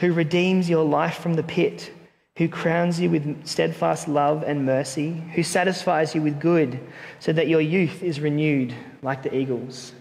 who 0.00 0.12
redeems 0.12 0.70
your 0.70 0.84
life 0.84 1.18
from 1.18 1.34
the 1.34 1.42
pit, 1.42 1.90
who 2.36 2.48
crowns 2.48 2.98
you 2.98 3.10
with 3.10 3.46
steadfast 3.46 4.08
love 4.08 4.42
and 4.44 4.64
mercy, 4.64 5.22
who 5.34 5.42
satisfies 5.42 6.14
you 6.14 6.22
with 6.22 6.40
good, 6.40 6.80
so 7.20 7.32
that 7.32 7.48
your 7.48 7.60
youth 7.60 8.02
is 8.02 8.20
renewed 8.20 8.74
like 9.02 9.22
the 9.22 9.34
eagles. 9.34 9.92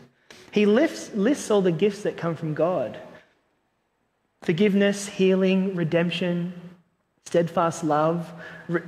He 0.51 0.65
lists, 0.65 1.13
lists 1.13 1.51
all 1.51 1.61
the 1.61 1.71
gifts 1.71 2.03
that 2.03 2.17
come 2.17 2.35
from 2.35 2.53
God 2.53 2.97
forgiveness, 4.43 5.07
healing, 5.07 5.73
redemption, 5.73 6.53
steadfast 7.25 7.83
love, 7.83 8.29
re- 8.67 8.81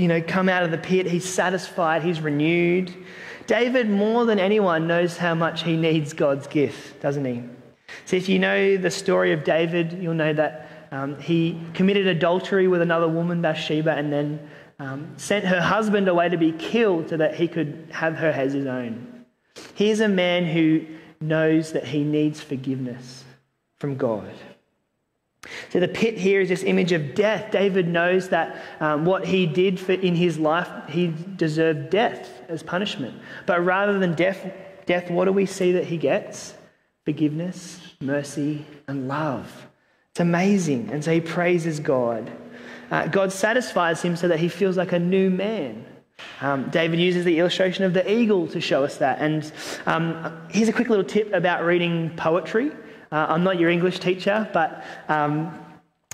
you 0.00 0.08
know, 0.08 0.22
come 0.22 0.48
out 0.48 0.62
of 0.62 0.70
the 0.70 0.78
pit. 0.78 1.06
He's 1.06 1.28
satisfied, 1.28 2.02
he's 2.02 2.20
renewed. 2.20 2.92
David, 3.46 3.90
more 3.90 4.24
than 4.24 4.38
anyone, 4.38 4.86
knows 4.86 5.16
how 5.16 5.34
much 5.34 5.62
he 5.62 5.76
needs 5.76 6.12
God's 6.12 6.46
gift, 6.46 7.00
doesn't 7.00 7.24
he? 7.24 7.42
So, 8.06 8.16
if 8.16 8.28
you 8.28 8.38
know 8.38 8.76
the 8.76 8.90
story 8.90 9.32
of 9.32 9.44
David, 9.44 9.92
you'll 10.00 10.14
know 10.14 10.32
that 10.32 10.88
um, 10.90 11.20
he 11.20 11.60
committed 11.74 12.06
adultery 12.06 12.66
with 12.66 12.80
another 12.80 13.08
woman, 13.08 13.42
Bathsheba, 13.42 13.92
and 13.92 14.12
then 14.12 14.48
um, 14.78 15.12
sent 15.16 15.44
her 15.44 15.60
husband 15.60 16.08
away 16.08 16.28
to 16.28 16.36
be 16.36 16.52
killed 16.52 17.10
so 17.10 17.16
that 17.16 17.34
he 17.34 17.46
could 17.46 17.88
have 17.90 18.14
her 18.16 18.30
as 18.30 18.52
his 18.52 18.66
own. 18.66 19.24
He's 19.74 20.00
a 20.00 20.08
man 20.08 20.46
who 20.46 20.86
knows 21.20 21.72
that 21.72 21.84
he 21.84 22.04
needs 22.04 22.40
forgiveness 22.40 23.24
from 23.78 23.96
God. 23.96 24.30
So 25.70 25.80
the 25.80 25.88
pit 25.88 26.16
here 26.16 26.40
is 26.40 26.48
this 26.48 26.62
image 26.62 26.92
of 26.92 27.14
death. 27.14 27.50
David 27.50 27.88
knows 27.88 28.28
that 28.30 28.62
um, 28.80 29.04
what 29.04 29.24
he 29.26 29.46
did 29.46 29.78
for, 29.78 29.92
in 29.92 30.14
his 30.14 30.38
life, 30.38 30.68
he 30.88 31.14
deserved 31.36 31.90
death 31.90 32.42
as 32.48 32.62
punishment. 32.62 33.20
But 33.46 33.64
rather 33.64 33.98
than 33.98 34.14
death, 34.14 34.52
death, 34.86 35.10
what 35.10 35.26
do 35.26 35.32
we 35.32 35.46
see 35.46 35.72
that 35.72 35.84
he 35.84 35.96
gets? 35.96 36.54
Forgiveness, 37.04 37.80
mercy, 38.00 38.64
and 38.86 39.08
love. 39.08 39.68
It's 40.12 40.20
amazing. 40.20 40.90
And 40.90 41.04
so 41.04 41.12
he 41.12 41.20
praises 41.20 41.80
God. 41.80 42.30
Uh, 42.90 43.06
God 43.06 43.32
satisfies 43.32 44.02
him 44.02 44.16
so 44.16 44.28
that 44.28 44.40
he 44.40 44.48
feels 44.48 44.76
like 44.76 44.92
a 44.92 44.98
new 44.98 45.30
man. 45.30 45.86
Um, 46.40 46.68
David 46.70 46.98
uses 47.00 47.24
the 47.24 47.38
illustration 47.38 47.84
of 47.84 47.94
the 47.94 48.10
eagle 48.10 48.46
to 48.48 48.60
show 48.60 48.84
us 48.84 48.96
that. 48.98 49.18
And 49.20 49.50
um, 49.86 50.46
here's 50.50 50.68
a 50.68 50.72
quick 50.72 50.88
little 50.88 51.04
tip 51.04 51.32
about 51.32 51.64
reading 51.64 52.10
poetry. 52.16 52.72
Uh, 53.12 53.26
I'm 53.28 53.42
not 53.42 53.58
your 53.58 53.70
English 53.70 53.98
teacher, 53.98 54.48
but 54.52 54.84
um, 55.08 55.58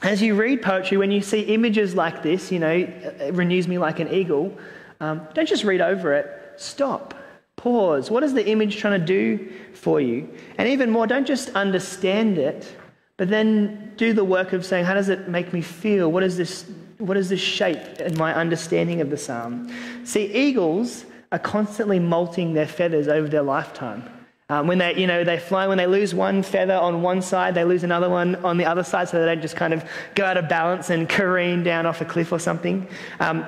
as 0.03 0.23
you 0.23 0.35
read 0.35 0.62
poetry, 0.62 0.97
when 0.97 1.11
you 1.11 1.21
see 1.21 1.41
images 1.43 1.95
like 1.95 2.23
this, 2.23 2.50
you 2.53 2.59
know, 2.59 2.71
it 2.71 3.35
renews 3.35 3.69
me 3.69 3.79
like 3.79 4.00
an 4.00 4.12
eagle, 4.12 4.57
um, 5.00 5.26
don't 5.35 5.49
just 5.49 5.65
read 5.65 5.81
over 5.81 6.15
it. 6.15 6.55
Stop. 6.57 7.15
Pause. 7.57 8.11
What 8.11 8.23
is 8.23 8.35
the 8.35 8.47
image 8.47 8.76
trying 8.76 9.00
to 9.00 9.07
do 9.07 9.53
for 9.73 10.00
you? 10.00 10.29
And 10.59 10.69
even 10.69 10.91
more, 10.91 11.07
don't 11.07 11.26
just 11.26 11.50
understand 11.50 12.38
it, 12.38 12.76
but 13.17 13.29
then 13.29 13.93
do 13.97 14.12
the 14.12 14.25
work 14.25 14.53
of 14.53 14.65
saying, 14.65 14.85
how 14.85 14.95
does 14.95 15.09
it 15.09 15.29
make 15.29 15.53
me 15.53 15.62
feel? 15.62 16.12
What 16.12 16.23
is 16.23 16.37
this, 16.37 16.71
what 16.99 17.17
is 17.17 17.29
this 17.29 17.41
shape 17.41 18.00
in 18.00 18.17
my 18.17 18.35
understanding 18.35 19.00
of 19.00 19.11
the 19.11 19.17
psalm? 19.17 19.73
See, 20.05 20.33
eagles 20.33 21.07
are 21.33 21.38
constantly 21.38 21.99
molting 21.99 22.53
their 22.55 22.69
feathers 22.69 23.09
over 23.09 23.29
their 23.29 23.43
lifetime. 23.43 24.09
Um, 24.49 24.69
when 24.69 24.79
they, 24.79 24.95
you 24.95 25.09
know, 25.09 25.25
they 25.25 25.38
fly, 25.38 25.67
when 25.67 25.76
they 25.76 25.87
lose 25.87 26.15
one 26.15 26.43
feather 26.43 26.75
on 26.75 27.03
one 27.03 27.21
side, 27.21 27.55
they 27.55 27.65
lose 27.65 27.83
another 27.83 28.09
one 28.09 28.37
on 28.37 28.57
the 28.59 28.65
other 28.65 28.85
side, 28.85 29.09
so 29.09 29.19
they 29.19 29.26
don't 29.26 29.43
just 29.43 29.57
kind 29.57 29.75
of 29.75 29.85
go 30.15 30.25
out 30.25 30.37
of 30.37 30.49
balance 30.49 30.91
and 30.91 31.09
careen 31.09 31.65
down 31.65 31.85
off 31.85 32.00
a 32.00 32.05
cliff 32.05 32.31
or 32.33 32.38
something. 32.38 32.87
Um, 33.19 33.45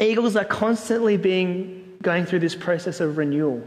eagles 0.00 0.34
are 0.36 0.44
constantly 0.44 1.18
being 1.18 1.98
going 2.00 2.24
through 2.24 2.38
this 2.38 2.54
process 2.54 3.00
of 3.00 3.18
renewal. 3.18 3.62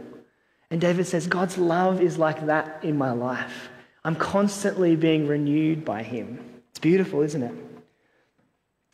And 0.71 0.81
David 0.81 1.05
says, 1.05 1.27
God's 1.27 1.59
love 1.59 2.01
is 2.01 2.17
like 2.17 2.47
that 2.47 2.83
in 2.83 2.97
my 2.97 3.11
life. 3.11 3.69
I'm 4.03 4.15
constantly 4.15 4.95
being 4.95 5.27
renewed 5.27 5.85
by 5.85 6.01
Him. 6.01 6.39
It's 6.71 6.79
beautiful, 6.79 7.21
isn't 7.21 7.43
it? 7.43 7.53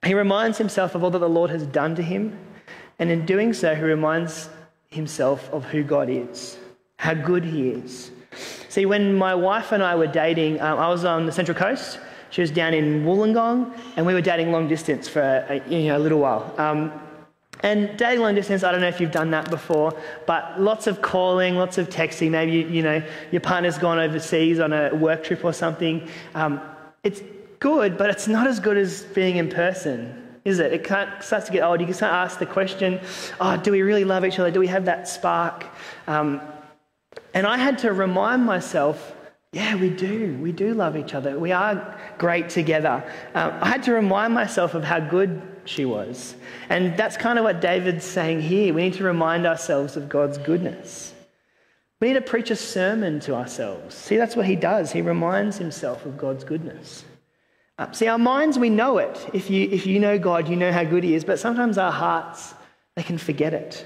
He 0.05 0.13
reminds 0.13 0.57
himself 0.57 0.95
of 0.95 1.03
all 1.03 1.11
that 1.11 1.19
the 1.19 1.29
Lord 1.29 1.51
has 1.51 1.65
done 1.67 1.95
to 1.95 2.01
him, 2.01 2.37
and 2.97 3.11
in 3.11 3.25
doing 3.25 3.53
so, 3.53 3.75
he 3.75 3.81
reminds 3.81 4.49
himself 4.89 5.47
of 5.53 5.63
who 5.65 5.83
God 5.83 6.09
is 6.09 6.57
how 7.01 7.15
good 7.15 7.43
He 7.43 7.69
is. 7.69 8.11
See, 8.69 8.85
when 8.85 9.03
my 9.27 9.33
wife 9.33 9.71
and 9.71 9.81
I 9.91 9.93
were 9.95 10.11
dating, 10.23 10.61
um, 10.61 10.77
I 10.77 10.87
was 10.95 11.03
on 11.03 11.25
the 11.25 11.31
Central 11.31 11.57
Coast. 11.57 11.99
She 12.29 12.41
was 12.41 12.51
down 12.51 12.73
in 12.73 13.03
Wollongong, 13.05 13.59
and 13.95 14.05
we 14.05 14.13
were 14.13 14.21
dating 14.21 14.51
long 14.51 14.67
distance 14.67 15.07
for 15.13 15.21
a, 15.21 15.55
you 15.67 15.87
know, 15.87 15.97
a 15.97 16.03
little 16.05 16.19
while. 16.19 16.43
Um, 16.57 16.91
And 17.63 17.79
dating 17.97 18.21
long 18.21 18.35
distance, 18.35 18.63
I 18.63 18.71
don't 18.71 18.81
know 18.81 18.93
if 18.95 18.99
you've 18.99 19.17
done 19.21 19.31
that 19.31 19.49
before, 19.49 19.89
but 20.25 20.41
lots 20.59 20.87
of 20.87 20.95
calling, 21.01 21.55
lots 21.63 21.77
of 21.77 21.89
texting. 21.89 22.31
Maybe, 22.31 22.53
you, 22.77 22.83
know, 22.87 23.03
your 23.31 23.41
partner's 23.41 23.77
gone 23.77 23.99
overseas 23.99 24.59
on 24.59 24.71
a 24.73 24.83
work 24.95 25.23
trip 25.23 25.43
or 25.43 25.53
something. 25.53 26.07
Um, 26.33 26.61
it's 27.03 27.21
good, 27.59 27.97
but 27.97 28.09
it's 28.09 28.27
not 28.27 28.47
as 28.47 28.59
good 28.59 28.77
as 28.77 29.03
being 29.19 29.35
in 29.37 29.47
person, 29.49 29.97
is 30.43 30.57
it? 30.59 30.69
It 30.77 30.85
starts 31.29 31.45
to 31.47 31.51
get 31.51 31.61
old. 31.63 31.79
You 31.81 31.85
can 31.85 31.95
start 31.95 32.11
to 32.11 32.21
ask 32.25 32.39
the 32.39 32.51
question, 32.57 32.99
oh, 33.39 33.57
do 33.57 33.71
we 33.71 33.81
really 33.83 34.05
love 34.05 34.23
each 34.25 34.39
other? 34.39 34.49
Do 34.49 34.59
we 34.59 34.71
have 34.75 34.85
that 34.85 35.07
spark? 35.07 35.65
Um, 36.07 36.41
and 37.33 37.47
I 37.47 37.57
had 37.57 37.79
to 37.79 37.93
remind 37.93 38.45
myself, 38.45 39.15
yeah, 39.53 39.75
we 39.75 39.89
do. 39.89 40.37
We 40.41 40.53
do 40.53 40.73
love 40.73 40.95
each 40.95 41.13
other. 41.13 41.37
We 41.37 41.51
are 41.51 41.99
great 42.17 42.49
together. 42.49 43.03
Um, 43.35 43.53
I 43.61 43.67
had 43.67 43.83
to 43.83 43.93
remind 43.93 44.33
myself 44.33 44.75
of 44.75 44.83
how 44.83 44.99
good 45.01 45.41
she 45.65 45.83
was. 45.83 46.35
And 46.69 46.95
that's 46.97 47.17
kind 47.17 47.37
of 47.37 47.43
what 47.43 47.59
David's 47.59 48.05
saying 48.05 48.41
here. 48.41 48.73
We 48.73 48.83
need 48.83 48.93
to 48.93 49.03
remind 49.03 49.45
ourselves 49.45 49.97
of 49.97 50.07
God's 50.07 50.37
goodness. 50.37 51.13
We 51.99 52.07
need 52.07 52.13
to 52.13 52.21
preach 52.21 52.49
a 52.49 52.55
sermon 52.55 53.19
to 53.21 53.35
ourselves. 53.35 53.93
See, 53.93 54.15
that's 54.15 54.35
what 54.35 54.45
he 54.45 54.55
does. 54.55 54.91
He 54.91 55.01
reminds 55.01 55.57
himself 55.57 56.05
of 56.05 56.17
God's 56.17 56.43
goodness. 56.43 57.03
Uh, 57.77 57.91
see, 57.91 58.07
our 58.07 58.17
minds, 58.17 58.57
we 58.57 58.69
know 58.69 58.99
it. 58.99 59.29
If 59.33 59.49
you, 59.49 59.67
if 59.69 59.85
you 59.85 59.99
know 59.99 60.17
God, 60.17 60.47
you 60.47 60.55
know 60.55 60.71
how 60.71 60.83
good 60.83 61.03
he 61.03 61.13
is. 61.13 61.25
But 61.25 61.39
sometimes 61.39 61.77
our 61.77 61.91
hearts, 61.91 62.53
they 62.95 63.03
can 63.03 63.17
forget 63.17 63.53
it. 63.53 63.85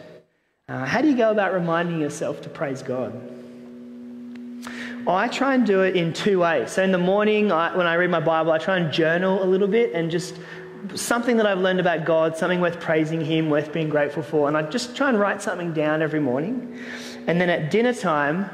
Uh, 0.70 0.86
how 0.86 1.02
do 1.02 1.10
you 1.10 1.18
go 1.18 1.32
about 1.32 1.54
reminding 1.54 2.00
yourself 2.00 2.42
to 2.42 2.50
praise 2.50 2.84
God? 2.84 3.35
I 5.08 5.28
try 5.28 5.54
and 5.54 5.66
do 5.66 5.82
it 5.82 5.96
in 5.96 6.14
two 6.14 6.40
ways. 6.40 6.72
So 6.72 6.82
in 6.82 6.92
the 6.92 6.98
morning, 6.98 7.52
I, 7.52 7.76
when 7.76 7.86
I 7.86 7.94
read 7.94 8.10
my 8.10 8.20
Bible, 8.20 8.52
I 8.52 8.58
try 8.58 8.78
and 8.78 8.92
journal 8.92 9.44
a 9.44 9.46
little 9.46 9.68
bit 9.68 9.94
and 9.94 10.10
just 10.10 10.40
something 10.96 11.38
that 11.38 11.46
I've 11.46 11.60
learned 11.60 11.80
about 11.80 12.06
God, 12.06 12.38
something 12.38 12.60
worth 12.60 12.80
praising 12.80 13.22
Him, 13.22 13.50
worth 13.50 13.72
being 13.72 13.90
grateful 13.90 14.24
for. 14.24 14.48
And 14.48 14.58
I 14.58 14.64
just 14.64 14.96
try 14.96 15.10
and 15.10 15.20
write 15.20 15.44
something 15.44 15.74
down 15.74 16.02
every 16.02 16.20
morning. 16.20 16.80
And 17.28 17.40
then 17.40 17.50
at 17.50 17.70
dinner 17.70 17.94
time, 17.94 18.50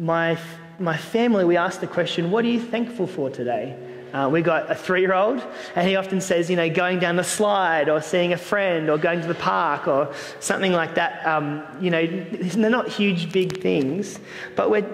my, 0.00 0.36
my 0.80 0.96
family, 0.96 1.44
we 1.44 1.56
ask 1.56 1.80
the 1.80 1.86
question, 1.86 2.32
What 2.32 2.44
are 2.44 2.48
you 2.48 2.60
thankful 2.60 3.06
for 3.06 3.30
today? 3.30 3.76
Uh, 4.12 4.28
we 4.28 4.42
got 4.42 4.70
a 4.70 4.74
three 4.74 5.00
year 5.00 5.14
old, 5.14 5.42
and 5.74 5.88
he 5.88 5.96
often 5.96 6.20
says, 6.20 6.50
you 6.50 6.56
know, 6.56 6.68
going 6.68 6.98
down 6.98 7.16
the 7.16 7.24
slide 7.24 7.88
or 7.88 8.02
seeing 8.02 8.34
a 8.34 8.36
friend 8.36 8.90
or 8.90 8.98
going 8.98 9.22
to 9.22 9.26
the 9.26 9.34
park 9.34 9.88
or 9.88 10.12
something 10.38 10.72
like 10.72 10.96
that. 10.96 11.26
Um, 11.26 11.64
you 11.80 11.90
know, 11.90 12.06
they're 12.06 12.68
not 12.68 12.88
huge, 12.88 13.32
big 13.32 13.62
things, 13.62 14.18
but 14.54 14.70
we're 14.70 14.86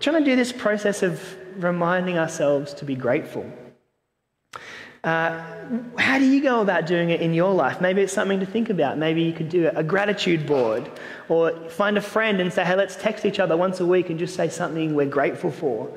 trying 0.00 0.22
to 0.22 0.30
do 0.30 0.36
this 0.36 0.52
process 0.52 1.02
of 1.02 1.36
reminding 1.56 2.18
ourselves 2.18 2.74
to 2.74 2.84
be 2.84 2.94
grateful. 2.94 3.50
Uh, 5.04 5.40
how 5.98 6.18
do 6.18 6.24
you 6.24 6.42
go 6.42 6.60
about 6.62 6.84
doing 6.84 7.10
it 7.10 7.20
in 7.20 7.32
your 7.32 7.54
life? 7.54 7.80
Maybe 7.80 8.02
it's 8.02 8.12
something 8.12 8.40
to 8.40 8.46
think 8.46 8.70
about. 8.70 8.98
Maybe 8.98 9.22
you 9.22 9.32
could 9.32 9.48
do 9.48 9.70
a 9.72 9.84
gratitude 9.84 10.46
board 10.46 10.90
or 11.28 11.52
find 11.70 11.96
a 11.96 12.00
friend 12.00 12.40
and 12.40 12.52
say, 12.52 12.64
hey, 12.64 12.74
let's 12.74 12.96
text 12.96 13.24
each 13.24 13.38
other 13.38 13.56
once 13.56 13.78
a 13.78 13.86
week 13.86 14.10
and 14.10 14.18
just 14.18 14.34
say 14.34 14.48
something 14.48 14.96
we're 14.96 15.06
grateful 15.06 15.52
for. 15.52 15.88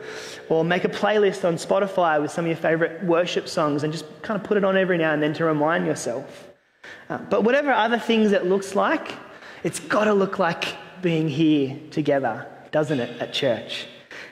Or 0.48 0.64
make 0.64 0.84
a 0.84 0.90
playlist 0.90 1.44
on 1.44 1.56
Spotify 1.56 2.22
with 2.22 2.30
some 2.30 2.46
of 2.46 2.50
your 2.50 2.58
favorite 2.58 3.04
worship 3.04 3.48
songs 3.48 3.84
and 3.84 3.92
just 3.92 4.06
kind 4.22 4.40
of 4.40 4.46
put 4.46 4.58
it 4.58 4.64
on 4.64 4.78
every 4.78 5.00
now 5.00 5.12
and 5.12 5.24
then 5.24 5.34
to 5.34 5.46
remind 5.46 5.88
yourself. 5.88 6.48
Uh, 7.10 7.18
but 7.18 7.44
whatever 7.44 7.72
other 7.72 7.98
things 7.98 8.32
it 8.32 8.46
looks 8.46 8.76
like, 8.76 9.14
it's 9.64 9.80
got 9.80 10.04
to 10.04 10.14
look 10.14 10.38
like 10.38 10.76
being 11.02 11.28
here 11.28 11.76
together, 11.90 12.46
doesn't 12.72 13.00
it, 13.00 13.22
at 13.22 13.34
church? 13.34 13.88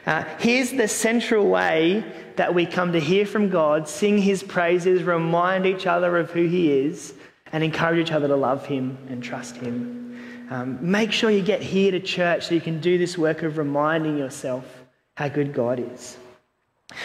Uh, 0.05 0.23
here's 0.39 0.71
the 0.71 0.87
central 0.87 1.47
way 1.47 2.03
that 2.37 2.53
we 2.53 2.65
come 2.65 2.93
to 2.93 2.99
hear 2.99 3.25
from 3.25 3.49
God, 3.49 3.89
sing 3.89 4.17
his 4.17 4.43
praises, 4.43 5.03
remind 5.03 5.65
each 5.65 5.85
other 5.85 6.17
of 6.17 6.31
who 6.31 6.45
he 6.45 6.71
is, 6.71 7.13
and 7.51 7.63
encourage 7.63 7.99
each 7.99 8.11
other 8.11 8.27
to 8.27 8.35
love 8.35 8.65
him 8.65 8.97
and 9.09 9.23
trust 9.23 9.57
him. 9.57 10.47
Um, 10.49 10.77
make 10.81 11.11
sure 11.11 11.29
you 11.29 11.41
get 11.41 11.61
here 11.61 11.91
to 11.91 11.99
church 11.99 12.47
so 12.47 12.55
you 12.55 12.61
can 12.61 12.79
do 12.79 12.97
this 12.97 13.17
work 13.17 13.43
of 13.43 13.57
reminding 13.57 14.17
yourself 14.17 14.65
how 15.15 15.27
good 15.27 15.53
God 15.53 15.79
is. 15.79 16.17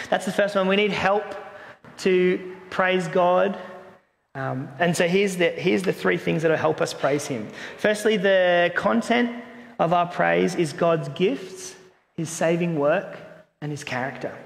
That's 0.09 0.25
the 0.25 0.31
first 0.31 0.55
one. 0.55 0.67
We 0.67 0.77
need 0.77 0.91
help 0.91 1.35
to 1.99 2.55
praise 2.69 3.07
God. 3.09 3.57
Um, 4.35 4.69
and 4.79 4.95
so 4.95 5.07
here's 5.07 5.37
the, 5.37 5.49
here's 5.49 5.83
the 5.83 5.93
three 5.93 6.17
things 6.17 6.41
that 6.41 6.49
will 6.49 6.57
help 6.57 6.79
us 6.79 6.93
praise 6.93 7.27
Him. 7.27 7.49
Firstly, 7.77 8.17
the 8.17 8.71
content 8.75 9.43
of 9.83 9.93
our 9.93 10.07
praise 10.07 10.55
is 10.55 10.73
God's 10.73 11.09
gifts 11.09 11.73
his 12.15 12.29
saving 12.29 12.77
work, 12.77 13.17
and 13.61 13.71
his 13.71 13.83
character. 13.83 14.37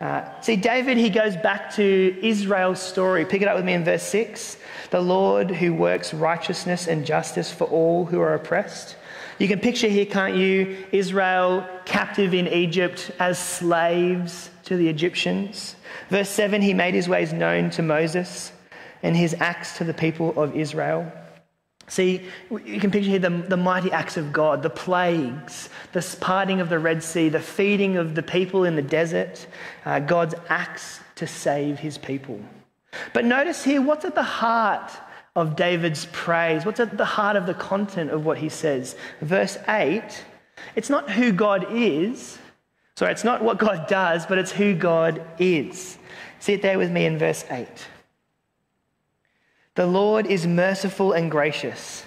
Uh, 0.00 0.40
see, 0.40 0.56
David, 0.56 0.96
he 0.96 1.10
goes 1.10 1.36
back 1.36 1.74
to 1.74 2.16
Israel's 2.22 2.80
story. 2.80 3.24
Pick 3.24 3.42
it 3.42 3.48
up 3.48 3.56
with 3.56 3.64
me 3.64 3.74
in 3.74 3.84
verse 3.84 4.04
6. 4.04 4.56
The 4.90 5.00
Lord 5.00 5.50
who 5.50 5.74
works 5.74 6.14
righteousness 6.14 6.86
and 6.86 7.04
justice 7.04 7.52
for 7.52 7.64
all 7.64 8.06
who 8.06 8.20
are 8.20 8.34
oppressed. 8.34 8.96
You 9.38 9.48
can 9.48 9.58
picture 9.58 9.88
here, 9.88 10.06
can't 10.06 10.36
you, 10.36 10.86
Israel 10.92 11.66
captive 11.84 12.32
in 12.32 12.46
Egypt 12.46 13.10
as 13.18 13.38
slaves 13.38 14.50
to 14.64 14.76
the 14.76 14.88
Egyptians. 14.88 15.76
Verse 16.08 16.28
7 16.28 16.62
He 16.62 16.72
made 16.72 16.94
his 16.94 17.08
ways 17.08 17.32
known 17.32 17.70
to 17.70 17.82
Moses 17.82 18.52
and 19.02 19.16
his 19.16 19.34
acts 19.40 19.76
to 19.78 19.84
the 19.84 19.94
people 19.94 20.38
of 20.40 20.54
Israel. 20.54 21.10
See, 21.90 22.22
you 22.50 22.78
can 22.78 22.92
picture 22.92 23.10
here 23.10 23.18
the, 23.18 23.30
the 23.30 23.56
mighty 23.56 23.90
acts 23.90 24.16
of 24.16 24.32
God, 24.32 24.62
the 24.62 24.70
plagues, 24.70 25.68
the 25.92 26.16
parting 26.20 26.60
of 26.60 26.68
the 26.68 26.78
Red 26.78 27.02
Sea, 27.02 27.28
the 27.28 27.40
feeding 27.40 27.96
of 27.96 28.14
the 28.14 28.22
people 28.22 28.64
in 28.64 28.76
the 28.76 28.82
desert, 28.82 29.46
uh, 29.84 29.98
God's 29.98 30.36
acts 30.48 31.00
to 31.16 31.26
save 31.26 31.80
his 31.80 31.98
people. 31.98 32.40
But 33.12 33.24
notice 33.24 33.64
here, 33.64 33.82
what's 33.82 34.04
at 34.04 34.14
the 34.14 34.22
heart 34.22 34.92
of 35.34 35.56
David's 35.56 36.06
praise? 36.12 36.64
What's 36.64 36.78
at 36.78 36.96
the 36.96 37.04
heart 37.04 37.34
of 37.34 37.46
the 37.46 37.54
content 37.54 38.10
of 38.10 38.24
what 38.24 38.38
he 38.38 38.48
says? 38.48 38.94
Verse 39.20 39.58
8 39.68 40.02
it's 40.76 40.90
not 40.90 41.10
who 41.10 41.32
God 41.32 41.66
is. 41.72 42.38
Sorry, 42.96 43.12
it's 43.12 43.24
not 43.24 43.42
what 43.42 43.58
God 43.58 43.86
does, 43.88 44.26
but 44.26 44.38
it's 44.38 44.52
who 44.52 44.74
God 44.74 45.22
is. 45.38 45.98
See 46.38 46.52
it 46.52 46.62
there 46.62 46.78
with 46.78 46.90
me 46.90 47.06
in 47.06 47.18
verse 47.18 47.44
8. 47.50 47.66
The 49.74 49.86
Lord 49.86 50.26
is 50.26 50.46
merciful 50.46 51.12
and 51.12 51.30
gracious, 51.30 52.04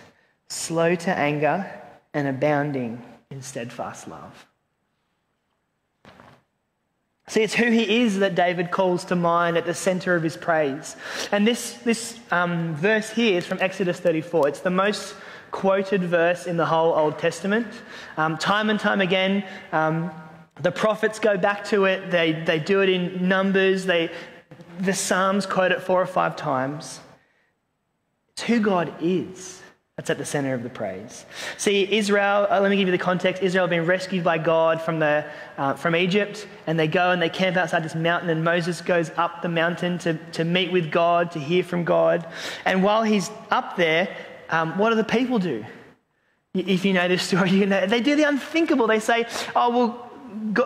slow 0.47 0.95
to 0.95 1.17
anger, 1.17 1.71
and 2.13 2.27
abounding 2.27 3.01
in 3.29 3.41
steadfast 3.41 4.07
love. 4.07 4.45
See, 7.27 7.41
it's 7.41 7.53
who 7.53 7.71
he 7.71 8.03
is 8.03 8.19
that 8.19 8.35
David 8.35 8.69
calls 8.69 9.05
to 9.05 9.15
mind 9.15 9.55
at 9.57 9.65
the 9.65 9.73
center 9.73 10.15
of 10.15 10.23
his 10.23 10.35
praise. 10.35 10.97
And 11.31 11.47
this, 11.47 11.73
this 11.83 12.19
um, 12.31 12.75
verse 12.75 13.09
here 13.09 13.37
is 13.37 13.45
from 13.45 13.59
Exodus 13.61 13.99
34. 13.99 14.49
It's 14.49 14.59
the 14.59 14.69
most 14.69 15.15
quoted 15.49 16.03
verse 16.03 16.47
in 16.47 16.57
the 16.57 16.65
whole 16.65 16.93
Old 16.93 17.17
Testament. 17.17 17.67
Um, 18.17 18.37
time 18.37 18.69
and 18.69 18.79
time 18.79 18.99
again, 18.99 19.45
um, 19.71 20.11
the 20.61 20.71
prophets 20.71 21.17
go 21.17 21.37
back 21.37 21.63
to 21.65 21.85
it. 21.85 22.11
They, 22.11 22.33
they 22.33 22.59
do 22.59 22.81
it 22.81 22.89
in 22.89 23.27
numbers. 23.27 23.85
They, 23.85 24.11
the 24.79 24.93
Psalms 24.93 25.45
quote 25.45 25.71
it 25.71 25.81
four 25.81 26.01
or 26.01 26.05
five 26.05 26.35
times. 26.35 26.99
It's 28.35 28.43
who 28.43 28.59
God 28.59 28.93
is. 29.01 29.61
That's 29.97 30.09
at 30.09 30.17
the 30.17 30.25
center 30.25 30.55
of 30.55 30.63
the 30.63 30.69
praise. 30.69 31.23
See, 31.57 31.87
Israel, 31.95 32.47
uh, 32.49 32.59
let 32.59 32.71
me 32.71 32.77
give 32.77 32.87
you 32.87 32.91
the 32.91 32.97
context. 32.97 33.43
Israel 33.43 33.65
had 33.65 33.69
been 33.69 33.85
rescued 33.85 34.23
by 34.23 34.39
God 34.39 34.81
from, 34.81 34.97
the, 34.97 35.23
uh, 35.55 35.75
from 35.75 35.95
Egypt, 35.95 36.47
and 36.65 36.79
they 36.79 36.87
go 36.87 37.11
and 37.11 37.21
they 37.21 37.29
camp 37.29 37.57
outside 37.57 37.83
this 37.83 37.93
mountain, 37.93 38.31
and 38.31 38.43
Moses 38.43 38.81
goes 38.81 39.11
up 39.17 39.43
the 39.43 39.49
mountain 39.49 39.99
to, 39.99 40.15
to 40.31 40.43
meet 40.45 40.71
with 40.71 40.91
God, 40.91 41.29
to 41.33 41.39
hear 41.39 41.63
from 41.63 41.83
God. 41.83 42.25
And 42.65 42.83
while 42.83 43.03
he's 43.03 43.29
up 43.51 43.77
there, 43.77 44.15
um, 44.49 44.79
what 44.79 44.89
do 44.89 44.95
the 44.95 45.03
people 45.03 45.37
do? 45.37 45.63
If 46.55 46.85
you 46.85 46.93
know 46.93 47.07
this 47.07 47.21
story, 47.21 47.51
you 47.61 47.67
know, 47.67 47.85
they 47.85 48.01
do 48.01 48.15
the 48.15 48.23
unthinkable. 48.23 48.87
They 48.87 48.99
say, 48.99 49.27
Oh, 49.55 49.69
well, 49.69 50.12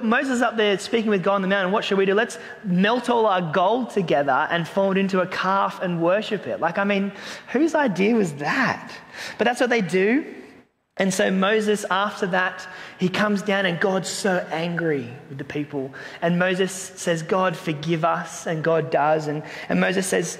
Moses 0.01 0.41
up 0.41 0.57
there 0.57 0.77
speaking 0.79 1.09
with 1.09 1.23
God 1.23 1.35
on 1.35 1.41
the 1.41 1.47
mountain. 1.47 1.71
What 1.71 1.85
should 1.85 1.97
we 1.97 2.05
do? 2.05 2.15
Let's 2.15 2.39
melt 2.63 3.09
all 3.09 3.25
our 3.27 3.41
gold 3.41 3.91
together 3.91 4.47
and 4.49 4.67
form 4.67 4.97
it 4.97 4.99
into 4.99 5.21
a 5.21 5.27
calf 5.27 5.81
and 5.81 6.01
worship 6.01 6.47
it. 6.47 6.59
Like, 6.59 6.77
I 6.77 6.83
mean, 6.83 7.11
whose 7.49 7.75
idea 7.75 8.15
was 8.15 8.33
that? 8.35 8.91
But 9.37 9.45
that's 9.45 9.61
what 9.61 9.69
they 9.69 9.81
do. 9.81 10.25
And 10.97 11.13
so 11.13 11.29
Moses, 11.29 11.85
after 11.91 12.25
that, 12.27 12.67
he 12.99 13.07
comes 13.07 13.43
down 13.43 13.67
and 13.67 13.79
God's 13.79 14.09
so 14.09 14.45
angry 14.51 15.13
with 15.29 15.37
the 15.37 15.43
people. 15.43 15.93
And 16.23 16.39
Moses 16.39 16.71
says, 16.71 17.21
God, 17.21 17.55
forgive 17.55 18.03
us. 18.03 18.47
And 18.47 18.63
God 18.63 18.89
does. 18.89 19.27
And, 19.27 19.43
and 19.69 19.79
Moses 19.79 20.07
says, 20.07 20.39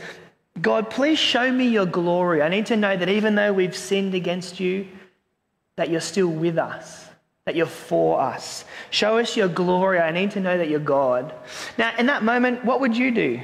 God, 0.60 0.90
please 0.90 1.20
show 1.20 1.52
me 1.52 1.68
your 1.68 1.86
glory. 1.86 2.42
I 2.42 2.50
need 2.50 2.66
to 2.68 2.76
know 2.76 2.98
that 2.98 3.10
even 3.10 3.36
though 3.36 3.54
we've 3.54 3.78
sinned 3.78 4.16
against 4.16 4.60
you, 4.60 4.88
that 5.76 5.92
you're 5.92 6.02
still 6.02 6.30
with 6.30 6.58
us 6.58 7.07
that 7.48 7.56
you're 7.56 7.66
for 7.66 8.20
us. 8.20 8.66
Show 8.90 9.20
us 9.20 9.38
your 9.38 9.48
glory. 9.48 10.00
I 10.00 10.12
need 10.12 10.32
to 10.32 10.42
know 10.42 10.58
that 10.58 10.68
you're 10.70 10.82
God. 10.82 11.34
Now, 11.78 11.96
in 11.98 12.08
that 12.08 12.22
moment, 12.22 12.66
what 12.66 12.82
would 12.82 12.96
you 12.96 13.10
do 13.10 13.40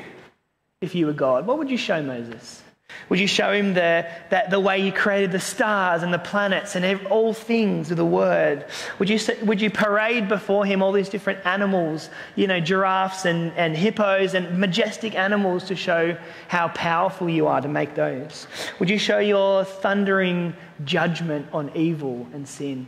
if 0.82 0.94
you 0.94 1.06
were 1.06 1.14
God? 1.14 1.48
What 1.48 1.58
would 1.58 1.70
you 1.70 1.78
show 1.78 2.04
Moses? 2.04 2.62
Would 3.08 3.22
you 3.22 3.28
show 3.28 3.54
him 3.54 3.74
the, 3.74 4.06
that 4.30 4.50
the 4.50 4.60
way 4.60 4.80
you 4.80 4.92
created 4.92 5.32
the 5.32 5.40
stars 5.40 6.04
and 6.04 6.14
the 6.14 6.20
planets 6.20 6.76
and 6.76 7.08
all 7.08 7.34
things 7.34 7.88
with 7.88 7.98
the 7.98 8.06
word? 8.06 8.66
Would 9.00 9.10
you, 9.10 9.20
would 9.46 9.62
you 9.62 9.70
parade 9.70 10.28
before 10.28 10.66
him 10.66 10.82
all 10.82 10.92
these 10.92 11.08
different 11.08 11.40
animals, 11.46 12.10
you 12.36 12.48
know, 12.48 12.60
giraffes 12.60 13.24
and, 13.24 13.54
and 13.54 13.78
hippos 13.78 14.34
and 14.34 14.60
majestic 14.60 15.16
animals 15.16 15.64
to 15.70 15.78
show 15.78 16.18
how 16.50 16.68
powerful 16.68 17.30
you 17.30 17.48
are 17.48 17.62
to 17.62 17.70
make 17.70 17.96
those? 17.96 18.48
Would 18.80 18.90
you 18.90 18.98
show 18.98 19.20
your 19.20 19.64
thundering 19.64 20.54
judgment 20.84 21.48
on 21.54 21.72
evil 21.74 22.28
and 22.34 22.46
sin? 22.46 22.86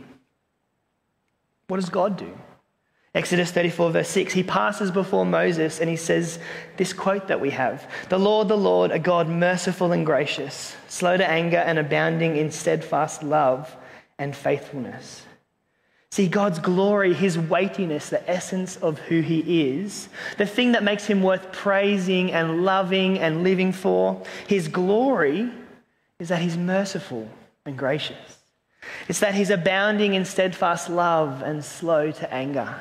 What 1.68 1.80
does 1.80 1.90
God 1.90 2.16
do? 2.16 2.32
Exodus 3.14 3.50
34, 3.50 3.92
verse 3.92 4.08
6, 4.10 4.34
he 4.34 4.42
passes 4.42 4.90
before 4.90 5.24
Moses 5.24 5.80
and 5.80 5.88
he 5.88 5.96
says 5.96 6.38
this 6.76 6.92
quote 6.92 7.28
that 7.28 7.40
we 7.40 7.48
have 7.50 7.90
The 8.10 8.18
Lord, 8.18 8.48
the 8.48 8.58
Lord, 8.58 8.90
a 8.90 8.98
God 8.98 9.26
merciful 9.26 9.92
and 9.92 10.04
gracious, 10.04 10.76
slow 10.86 11.16
to 11.16 11.26
anger 11.26 11.56
and 11.56 11.78
abounding 11.78 12.36
in 12.36 12.50
steadfast 12.50 13.22
love 13.22 13.74
and 14.18 14.36
faithfulness. 14.36 15.24
See, 16.10 16.28
God's 16.28 16.58
glory, 16.58 17.14
his 17.14 17.38
weightiness, 17.38 18.10
the 18.10 18.30
essence 18.30 18.76
of 18.76 18.98
who 18.98 19.20
he 19.20 19.70
is, 19.70 20.08
the 20.38 20.46
thing 20.46 20.72
that 20.72 20.82
makes 20.82 21.06
him 21.06 21.22
worth 21.22 21.52
praising 21.52 22.32
and 22.32 22.64
loving 22.64 23.18
and 23.18 23.42
living 23.42 23.72
for, 23.72 24.22
his 24.46 24.68
glory 24.68 25.50
is 26.18 26.28
that 26.28 26.42
he's 26.42 26.56
merciful 26.56 27.28
and 27.64 27.76
gracious. 27.78 28.38
It's 29.08 29.20
that 29.20 29.34
he's 29.34 29.50
abounding 29.50 30.14
in 30.14 30.24
steadfast 30.24 30.88
love 30.88 31.42
and 31.42 31.64
slow 31.64 32.10
to 32.10 32.34
anger. 32.34 32.74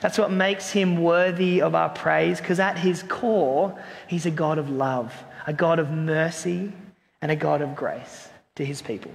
That's 0.00 0.18
what 0.18 0.30
makes 0.30 0.70
him 0.70 1.02
worthy 1.02 1.60
of 1.60 1.74
our 1.74 1.88
praise, 1.88 2.40
because 2.40 2.60
at 2.60 2.78
his 2.78 3.02
core, 3.02 3.76
he's 4.06 4.26
a 4.26 4.30
God 4.30 4.58
of 4.58 4.70
love, 4.70 5.12
a 5.46 5.52
God 5.52 5.78
of 5.78 5.90
mercy, 5.90 6.72
and 7.20 7.30
a 7.30 7.36
God 7.36 7.62
of 7.62 7.74
grace 7.74 8.28
to 8.54 8.64
his 8.64 8.82
people. 8.82 9.10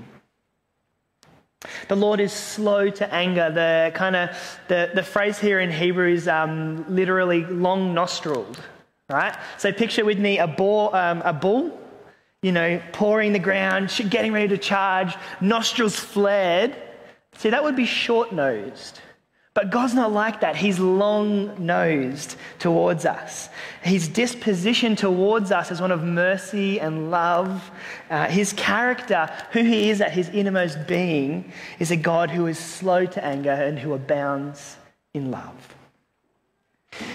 The 1.87 1.95
Lord 1.95 2.19
is 2.19 2.31
slow 2.31 2.89
to 2.89 3.13
anger. 3.13 3.49
The 3.49 3.91
kind 3.93 4.15
of 4.15 4.59
the, 4.67 4.91
the 4.93 5.03
phrase 5.03 5.39
here 5.39 5.59
in 5.59 5.71
Hebrew 5.71 6.09
is 6.13 6.27
um, 6.27 6.85
literally 6.87 7.45
long 7.45 7.93
nostriled, 7.93 8.59
right? 9.09 9.35
So 9.57 9.71
picture 9.71 10.05
with 10.05 10.19
me 10.19 10.37
a, 10.37 10.47
bull, 10.47 10.93
um, 10.93 11.21
a 11.25 11.33
bull, 11.33 11.77
you 12.41 12.51
know, 12.51 12.81
pouring 12.91 13.33
the 13.33 13.39
ground, 13.39 13.89
getting 14.09 14.31
ready 14.31 14.49
to 14.49 14.57
charge, 14.57 15.15
nostrils 15.41 15.95
flared. 15.95 16.75
See, 17.35 17.49
that 17.49 17.63
would 17.63 17.75
be 17.75 17.85
short 17.85 18.31
nosed. 18.31 18.99
But 19.57 19.71
God's 19.71 19.95
not 19.95 20.11
like 20.11 20.41
that. 20.41 20.55
He's 20.55 20.77
long 20.77 21.65
nosed 21.65 22.35
towards 22.59 23.07
us. 23.07 23.49
His 23.81 24.07
disposition 24.07 24.95
towards 24.95 25.51
us 25.51 25.71
is 25.71 25.81
one 25.81 25.91
of 25.91 26.03
mercy 26.03 26.79
and 26.79 27.09
love. 27.09 27.71
Uh, 28.07 28.27
his 28.27 28.53
character, 28.53 29.27
who 29.51 29.63
he 29.63 29.89
is 29.89 29.99
at 29.99 30.11
his 30.11 30.29
innermost 30.29 30.85
being, 30.85 31.51
is 31.79 31.89
a 31.89 31.95
God 31.95 32.29
who 32.29 32.45
is 32.45 32.59
slow 32.59 33.07
to 33.07 33.25
anger 33.25 33.49
and 33.49 33.79
who 33.79 33.93
abounds 33.93 34.77
in 35.15 35.31
love. 35.31 35.75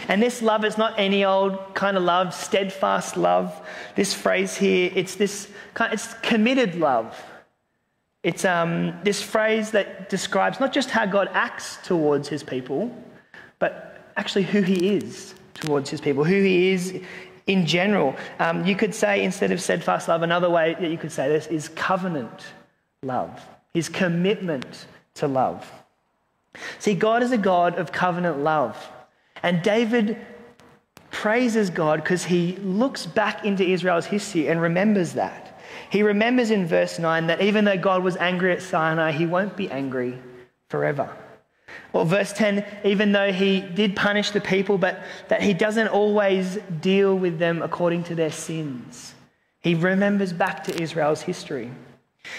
And 0.08 0.22
this 0.22 0.42
love 0.42 0.64
is 0.64 0.78
not 0.78 0.98
any 0.98 1.24
old 1.24 1.74
kind 1.74 1.96
of 1.96 2.02
love, 2.02 2.34
steadfast 2.34 3.16
love. 3.16 3.60
This 3.94 4.12
phrase 4.14 4.56
here, 4.56 4.90
it's 4.94 5.14
this 5.14 5.48
kind, 5.74 5.92
it's 5.92 6.14
committed 6.14 6.74
love. 6.74 7.20
It's 8.22 8.44
um, 8.44 8.94
this 9.02 9.20
phrase 9.20 9.72
that 9.72 10.08
describes 10.08 10.60
not 10.60 10.72
just 10.72 10.90
how 10.90 11.06
God 11.06 11.28
acts 11.32 11.78
towards 11.84 12.28
his 12.28 12.42
people, 12.42 12.94
but 13.58 14.12
actually 14.16 14.44
who 14.44 14.62
he 14.62 14.94
is 14.96 15.34
towards 15.54 15.90
his 15.90 16.00
people, 16.00 16.24
who 16.24 16.42
he 16.42 16.70
is 16.70 17.00
in 17.46 17.66
general. 17.66 18.14
Um, 18.38 18.64
you 18.64 18.76
could 18.76 18.94
say, 18.94 19.24
instead 19.24 19.50
of 19.50 19.60
steadfast 19.60 20.08
love, 20.08 20.22
another 20.22 20.50
way 20.50 20.76
that 20.78 20.90
you 20.90 20.98
could 20.98 21.12
say 21.12 21.28
this 21.28 21.46
is 21.48 21.68
covenant 21.68 22.46
love, 23.02 23.44
his 23.74 23.88
commitment 23.88 24.86
to 25.14 25.26
love. 25.26 25.70
See, 26.78 26.94
God 26.94 27.22
is 27.22 27.32
a 27.32 27.38
God 27.38 27.76
of 27.76 27.92
covenant 27.92 28.38
love. 28.38 28.76
And 29.42 29.62
David 29.62 30.16
praises 31.10 31.70
God 31.70 32.02
because 32.02 32.24
he 32.24 32.56
looks 32.56 33.06
back 33.06 33.44
into 33.44 33.64
Israel's 33.64 34.06
history 34.06 34.48
and 34.48 34.60
remembers 34.60 35.12
that. 35.12 35.60
He 35.90 36.02
remembers 36.02 36.50
in 36.50 36.66
verse 36.66 36.98
9 36.98 37.26
that 37.26 37.42
even 37.42 37.64
though 37.64 37.76
God 37.76 38.02
was 38.02 38.16
angry 38.16 38.52
at 38.52 38.62
Sinai, 38.62 39.12
he 39.12 39.26
won't 39.26 39.56
be 39.56 39.70
angry 39.70 40.18
forever. 40.68 41.10
Or 41.92 42.06
verse 42.06 42.32
10, 42.32 42.64
even 42.84 43.12
though 43.12 43.32
he 43.32 43.60
did 43.60 43.94
punish 43.94 44.30
the 44.30 44.40
people, 44.40 44.78
but 44.78 45.02
that 45.28 45.42
he 45.42 45.52
doesn't 45.52 45.88
always 45.88 46.58
deal 46.80 47.14
with 47.14 47.38
them 47.38 47.62
according 47.62 48.04
to 48.04 48.14
their 48.14 48.32
sins. 48.32 49.14
He 49.60 49.74
remembers 49.74 50.32
back 50.32 50.64
to 50.64 50.82
Israel's 50.82 51.22
history. 51.22 51.70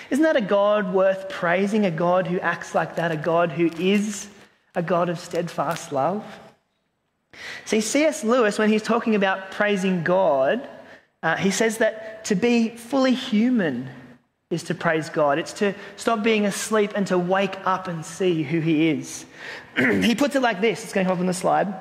Isn't 0.09 0.23
that 0.23 0.35
a 0.35 0.41
God 0.41 0.93
worth 0.93 1.29
praising? 1.29 1.85
A 1.85 1.91
God 1.91 2.27
who 2.27 2.39
acts 2.39 2.73
like 2.73 2.95
that? 2.95 3.11
A 3.11 3.17
God 3.17 3.51
who 3.51 3.67
is 3.79 4.27
a 4.75 4.81
God 4.81 5.09
of 5.09 5.19
steadfast 5.19 5.91
love? 5.91 6.25
See, 7.65 7.81
C.S. 7.81 8.23
Lewis, 8.23 8.57
when 8.57 8.69
he's 8.69 8.83
talking 8.83 9.15
about 9.15 9.51
praising 9.51 10.03
God, 10.03 10.67
uh, 11.21 11.35
he 11.37 11.51
says 11.51 11.77
that 11.77 12.25
to 12.25 12.35
be 12.35 12.69
fully 12.69 13.13
human 13.13 13.89
is 14.53 14.63
to 14.63 14.75
praise 14.75 15.09
God. 15.09 15.39
It's 15.39 15.53
to 15.53 15.73
stop 15.95 16.23
being 16.23 16.45
asleep 16.45 16.91
and 16.95 17.07
to 17.07 17.17
wake 17.17 17.57
up 17.65 17.87
and 17.87 18.05
see 18.05 18.43
who 18.43 18.59
He 18.59 18.89
is. 18.89 19.25
he 19.77 20.15
puts 20.15 20.35
it 20.35 20.41
like 20.41 20.61
this 20.61 20.83
it's 20.83 20.93
going 20.93 21.05
to 21.05 21.09
come 21.09 21.17
up 21.17 21.21
on 21.21 21.27
the 21.27 21.33
slide. 21.33 21.73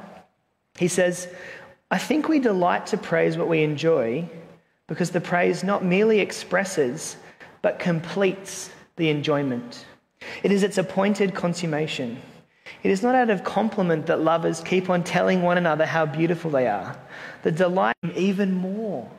He 0.78 0.88
says, 0.88 1.28
I 1.90 1.98
think 1.98 2.28
we 2.28 2.38
delight 2.38 2.86
to 2.86 2.96
praise 2.96 3.36
what 3.36 3.48
we 3.48 3.62
enjoy 3.62 4.28
because 4.86 5.10
the 5.10 5.20
praise 5.20 5.62
not 5.62 5.84
merely 5.84 6.20
expresses 6.20 7.16
but 7.60 7.78
completes 7.78 8.70
the 8.96 9.10
enjoyment. 9.10 9.84
It 10.42 10.50
is 10.50 10.62
its 10.62 10.78
appointed 10.78 11.34
consummation. 11.34 12.20
It 12.82 12.90
is 12.90 13.02
not 13.02 13.14
out 13.14 13.30
of 13.30 13.44
compliment 13.44 14.06
that 14.06 14.20
lovers 14.20 14.60
keep 14.60 14.90
on 14.90 15.04
telling 15.04 15.42
one 15.42 15.58
another 15.58 15.86
how 15.86 16.06
beautiful 16.06 16.50
they 16.50 16.66
are. 16.66 16.96
The 17.42 17.52
delight 17.52 17.96
even 18.14 18.54
more 18.54 19.10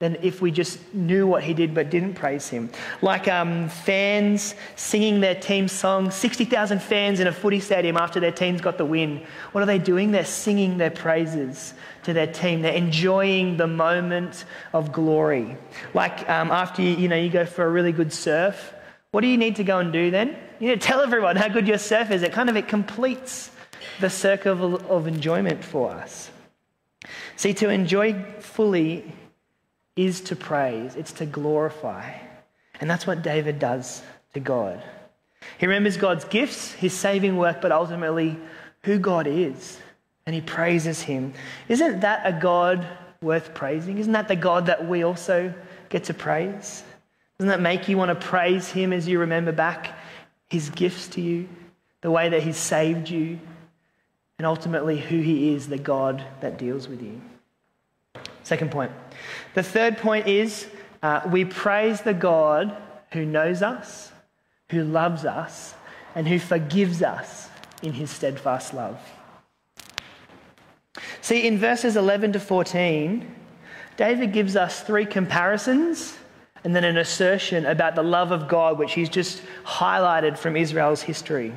than 0.00 0.16
if 0.22 0.40
we 0.40 0.50
just 0.50 0.78
knew 0.94 1.26
what 1.26 1.42
he 1.42 1.52
did 1.52 1.74
but 1.74 1.90
didn't 1.90 2.14
praise 2.14 2.48
him. 2.48 2.70
Like 3.02 3.28
um, 3.28 3.68
fans 3.68 4.54
singing 4.74 5.20
their 5.20 5.34
team 5.34 5.68
song, 5.68 6.10
60,000 6.10 6.80
fans 6.80 7.20
in 7.20 7.26
a 7.26 7.32
footy 7.32 7.60
stadium 7.60 7.98
after 7.98 8.18
their 8.18 8.32
team's 8.32 8.62
got 8.62 8.78
the 8.78 8.84
win. 8.86 9.22
What 9.52 9.62
are 9.62 9.66
they 9.66 9.78
doing? 9.78 10.10
They're 10.10 10.24
singing 10.24 10.78
their 10.78 10.90
praises 10.90 11.74
to 12.04 12.14
their 12.14 12.26
team. 12.26 12.62
They're 12.62 12.72
enjoying 12.72 13.58
the 13.58 13.66
moment 13.66 14.46
of 14.72 14.90
glory. 14.90 15.58
Like 15.92 16.26
um, 16.30 16.50
after 16.50 16.80
you, 16.80 16.96
you, 16.96 17.08
know, 17.08 17.16
you 17.16 17.28
go 17.28 17.44
for 17.44 17.66
a 17.66 17.70
really 17.70 17.92
good 17.92 18.10
surf, 18.10 18.72
what 19.10 19.20
do 19.20 19.26
you 19.26 19.36
need 19.36 19.56
to 19.56 19.64
go 19.64 19.80
and 19.80 19.92
do 19.92 20.10
then? 20.10 20.34
You 20.60 20.68
need 20.68 20.80
to 20.80 20.86
tell 20.86 21.00
everyone 21.00 21.36
how 21.36 21.48
good 21.48 21.66
your 21.66 21.78
surf 21.78 22.10
is. 22.10 22.22
It 22.22 22.32
kind 22.32 22.50
of 22.50 22.56
it 22.56 22.68
completes 22.68 23.50
the 23.98 24.10
circle 24.10 24.76
of, 24.76 24.90
of 24.90 25.06
enjoyment 25.06 25.64
for 25.64 25.90
us. 25.90 26.30
See, 27.36 27.54
to 27.54 27.70
enjoy 27.70 28.22
fully 28.40 29.10
is 29.96 30.20
to 30.22 30.36
praise, 30.36 30.96
it's 30.96 31.12
to 31.12 31.26
glorify. 31.26 32.12
And 32.80 32.90
that's 32.90 33.06
what 33.06 33.22
David 33.22 33.58
does 33.58 34.02
to 34.34 34.40
God. 34.40 34.82
He 35.58 35.66
remembers 35.66 35.96
God's 35.96 36.24
gifts, 36.24 36.72
his 36.72 36.92
saving 36.92 37.36
work, 37.36 37.60
but 37.60 37.72
ultimately 37.72 38.38
who 38.82 38.98
God 38.98 39.26
is. 39.26 39.78
And 40.26 40.34
he 40.34 40.42
praises 40.42 41.00
him. 41.00 41.32
Isn't 41.68 42.00
that 42.00 42.22
a 42.24 42.38
God 42.38 42.86
worth 43.22 43.54
praising? 43.54 43.98
Isn't 43.98 44.12
that 44.12 44.28
the 44.28 44.36
God 44.36 44.66
that 44.66 44.86
we 44.86 45.02
also 45.02 45.52
get 45.88 46.04
to 46.04 46.14
praise? 46.14 46.84
Doesn't 47.38 47.48
that 47.48 47.60
make 47.60 47.88
you 47.88 47.96
want 47.96 48.10
to 48.10 48.26
praise 48.26 48.68
him 48.70 48.92
as 48.92 49.08
you 49.08 49.18
remember 49.18 49.52
back 49.52 49.98
his 50.50 50.68
gifts 50.70 51.08
to 51.08 51.20
you, 51.20 51.48
the 52.02 52.10
way 52.10 52.28
that 52.28 52.42
he's 52.42 52.56
saved 52.56 53.08
you, 53.08 53.38
and 54.38 54.46
ultimately 54.46 54.98
who 54.98 55.20
he 55.20 55.54
is, 55.54 55.68
the 55.68 55.78
God 55.78 56.24
that 56.40 56.58
deals 56.58 56.88
with 56.88 57.00
you? 57.00 57.20
Second 58.42 58.70
point. 58.70 58.90
The 59.54 59.62
third 59.62 59.98
point 59.98 60.26
is 60.26 60.66
uh, 61.02 61.22
we 61.30 61.44
praise 61.44 62.00
the 62.00 62.14
God 62.14 62.76
who 63.12 63.24
knows 63.24 63.62
us, 63.62 64.12
who 64.70 64.82
loves 64.82 65.24
us, 65.24 65.74
and 66.14 66.26
who 66.26 66.38
forgives 66.38 67.02
us 67.02 67.48
in 67.82 67.92
his 67.92 68.10
steadfast 68.10 68.74
love. 68.74 68.98
See, 71.20 71.46
in 71.46 71.58
verses 71.58 71.96
11 71.96 72.32
to 72.32 72.40
14, 72.40 73.36
David 73.96 74.32
gives 74.32 74.56
us 74.56 74.80
three 74.80 75.06
comparisons 75.06 76.16
and 76.64 76.76
then 76.76 76.84
an 76.84 76.96
assertion 76.96 77.66
about 77.66 77.94
the 77.94 78.02
love 78.02 78.32
of 78.32 78.48
God, 78.48 78.78
which 78.78 78.92
he's 78.92 79.08
just 79.08 79.42
highlighted 79.64 80.36
from 80.36 80.56
Israel's 80.56 81.02
history. 81.02 81.52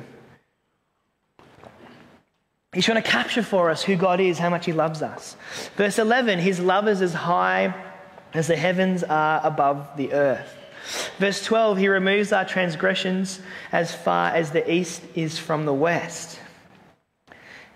He's 2.74 2.84
trying 2.84 3.00
to 3.02 3.08
capture 3.08 3.42
for 3.42 3.70
us 3.70 3.82
who 3.84 3.94
God 3.94 4.20
is, 4.20 4.38
how 4.38 4.50
much 4.50 4.66
He 4.66 4.72
loves 4.72 5.00
us. 5.00 5.36
Verse 5.76 5.98
11, 5.98 6.40
His 6.40 6.58
love 6.58 6.88
is 6.88 7.00
as 7.00 7.14
high 7.14 7.72
as 8.34 8.48
the 8.48 8.56
heavens 8.56 9.04
are 9.04 9.40
above 9.44 9.96
the 9.96 10.12
earth. 10.12 10.58
Verse 11.18 11.42
12, 11.44 11.78
He 11.78 11.88
removes 11.88 12.32
our 12.32 12.44
transgressions 12.44 13.40
as 13.70 13.94
far 13.94 14.30
as 14.30 14.50
the 14.50 14.70
east 14.70 15.02
is 15.14 15.38
from 15.38 15.66
the 15.66 15.72
west. 15.72 16.40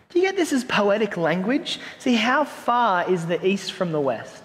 Do 0.09 0.19
you 0.19 0.27
get 0.27 0.37
this 0.37 0.53
as 0.53 0.65
poetic 0.65 1.17
language? 1.17 1.79
See, 1.99 2.15
how 2.15 2.45
far 2.45 3.09
is 3.09 3.27
the 3.27 3.45
east 3.47 3.73
from 3.73 3.93
the 3.93 4.01
west? 4.01 4.38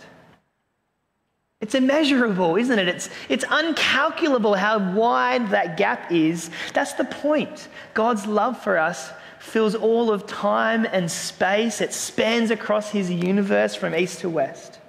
It's 1.64 1.76
immeasurable, 1.76 2.58
isn't 2.58 2.78
it? 2.78 2.90
It's, 2.90 3.10
it's 3.30 3.46
uncalculable 3.46 4.58
how 4.58 4.80
wide 4.92 5.50
that 5.52 5.78
gap 5.78 6.12
is. 6.12 6.50
That's 6.74 6.92
the 6.92 7.06
point. 7.06 7.70
God's 7.94 8.28
love 8.28 8.62
for 8.62 8.78
us 8.78 9.12
fills 9.40 9.74
all 9.74 10.12
of 10.12 10.28
time 10.28 10.86
and 10.92 11.10
space, 11.10 11.80
it 11.80 11.94
spans 11.94 12.52
across 12.52 12.90
his 12.90 13.10
universe 13.10 13.76
from 13.76 13.96
east 13.96 14.20
to 14.20 14.30
west. 14.30 14.80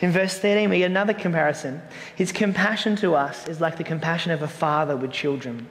In 0.00 0.12
verse 0.12 0.38
13, 0.38 0.70
we 0.70 0.78
get 0.78 0.86
another 0.86 1.12
comparison. 1.12 1.82
His 2.16 2.32
compassion 2.32 2.96
to 2.96 3.14
us 3.14 3.46
is 3.46 3.60
like 3.60 3.76
the 3.76 3.84
compassion 3.84 4.32
of 4.32 4.40
a 4.40 4.48
father 4.48 4.96
with 4.96 5.12
children. 5.12 5.68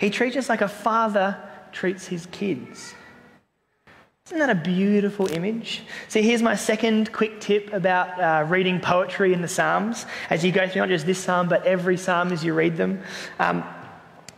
He 0.00 0.10
treats 0.10 0.36
us 0.36 0.48
like 0.48 0.62
a 0.62 0.68
father 0.68 1.38
treats 1.70 2.08
his 2.08 2.26
kids. 2.26 2.96
Isn't 4.28 4.38
that 4.38 4.48
a 4.48 4.54
beautiful 4.54 5.26
image? 5.26 5.82
See, 6.08 6.22
here's 6.22 6.40
my 6.40 6.56
second 6.56 7.12
quick 7.12 7.42
tip 7.42 7.70
about 7.74 8.18
uh, 8.18 8.46
reading 8.48 8.80
poetry 8.80 9.34
in 9.34 9.42
the 9.42 9.48
Psalms. 9.48 10.06
As 10.30 10.42
you 10.42 10.50
go 10.50 10.66
through 10.66 10.80
not 10.80 10.88
just 10.88 11.04
this 11.04 11.18
psalm, 11.18 11.46
but 11.46 11.66
every 11.66 11.98
psalm 11.98 12.32
as 12.32 12.42
you 12.42 12.54
read 12.54 12.74
them. 12.78 13.02
Um, 13.38 13.62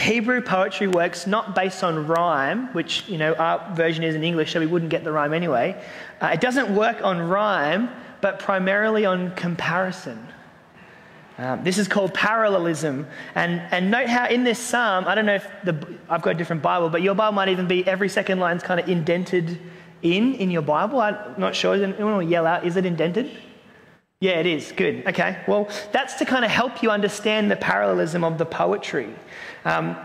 Hebrew 0.01 0.41
poetry 0.41 0.89
works 0.89 1.29
not 1.29 1.55
based 1.55 1.85
on 1.85 2.09
rhyme, 2.09 2.75
which, 2.75 3.09
you 3.09 3.17
know, 3.17 3.35
our 3.35 3.73
version 3.77 4.03
is 4.03 4.17
in 4.17 4.25
English, 4.25 4.55
so 4.55 4.59
we 4.59 4.67
wouldn't 4.67 4.91
get 4.91 5.05
the 5.05 5.13
rhyme 5.13 5.33
anyway. 5.33 5.81
Uh, 6.21 6.31
it 6.35 6.41
doesn't 6.41 6.75
work 6.75 7.01
on 7.05 7.21
rhyme, 7.21 7.89
but 8.21 8.41
primarily 8.41 9.07
on 9.07 9.37
comparison. 9.37 10.19
Um, 11.39 11.63
this 11.65 11.77
is 11.77 11.87
called 11.87 12.15
parallelism. 12.15 13.07
And, 13.35 13.61
and 13.71 13.91
note 13.91 14.09
how 14.09 14.27
in 14.27 14.45
this 14.45 14.59
psalm, 14.59 15.05
I 15.07 15.15
don't 15.15 15.27
know 15.27 15.35
if 15.35 15.47
the, 15.65 15.99
I've 16.09 16.23
got 16.23 16.31
a 16.31 16.35
different 16.35 16.63
Bible, 16.63 16.89
but 16.89 17.03
your 17.03 17.15
Bible 17.15 17.35
might 17.35 17.51
even 17.51 17.69
be 17.69 17.87
every 17.87 18.09
second 18.09 18.41
line's 18.41 18.63
kind 18.63 18.81
of 18.81 18.89
indented 18.89 19.61
in 20.03 20.35
in 20.35 20.51
your 20.51 20.63
Bible. 20.63 21.01
I'm 21.01 21.17
not 21.37 21.55
sure. 21.55 21.75
Anyone 21.75 22.17
will 22.17 22.23
yell 22.23 22.47
out, 22.47 22.67
is 22.67 22.77
it 22.77 22.87
indented? 22.87 23.31
Yeah, 24.21 24.41
it 24.41 24.47
is. 24.47 24.73
Good. 24.73 25.07
Okay. 25.07 25.43
Well, 25.47 25.69
that's 25.93 26.15
to 26.15 26.25
kind 26.25 26.45
of 26.45 26.51
help 26.51 26.83
you 26.83 26.91
understand 26.91 27.51
the 27.51 27.57
parallelism 27.57 28.25
of 28.25 28.39
the 28.39 28.47
poetry. 28.47 29.15
Um, 29.67 29.97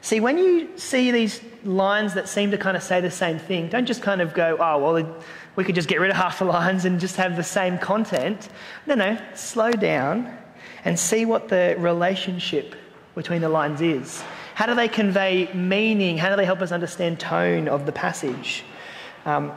see, 0.00 0.18
when 0.18 0.36
you 0.36 0.76
see 0.76 1.12
these 1.12 1.40
lines 1.64 2.14
that 2.14 2.28
seem 2.28 2.50
to 2.50 2.58
kind 2.58 2.76
of 2.76 2.82
say 2.82 3.00
the 3.00 3.10
same 3.10 3.38
thing, 3.38 3.68
don't 3.68 3.86
just 3.86 4.02
kind 4.02 4.20
of 4.20 4.34
go, 4.34 4.56
oh, 4.58 4.78
well, 4.78 5.16
we 5.56 5.64
could 5.64 5.74
just 5.74 5.88
get 5.88 6.00
rid 6.00 6.10
of 6.10 6.16
half 6.16 6.38
the 6.38 6.44
lines 6.44 6.84
and 6.84 6.98
just 6.98 7.16
have 7.16 7.36
the 7.36 7.42
same 7.42 7.78
content. 7.78 8.48
No, 8.86 8.94
no. 8.94 9.18
Slow 9.34 9.70
down 9.72 10.36
and 10.84 10.98
see 10.98 11.24
what 11.24 11.48
the 11.48 11.76
relationship 11.78 12.74
between 13.14 13.40
the 13.40 13.48
lines 13.48 13.80
is. 13.80 14.22
How 14.54 14.66
do 14.66 14.74
they 14.74 14.88
convey 14.88 15.52
meaning? 15.52 16.18
How 16.18 16.30
do 16.30 16.36
they 16.36 16.44
help 16.44 16.60
us 16.60 16.72
understand 16.72 17.20
tone 17.20 17.68
of 17.68 17.86
the 17.86 17.92
passage? 17.92 18.64
Um, 19.24 19.52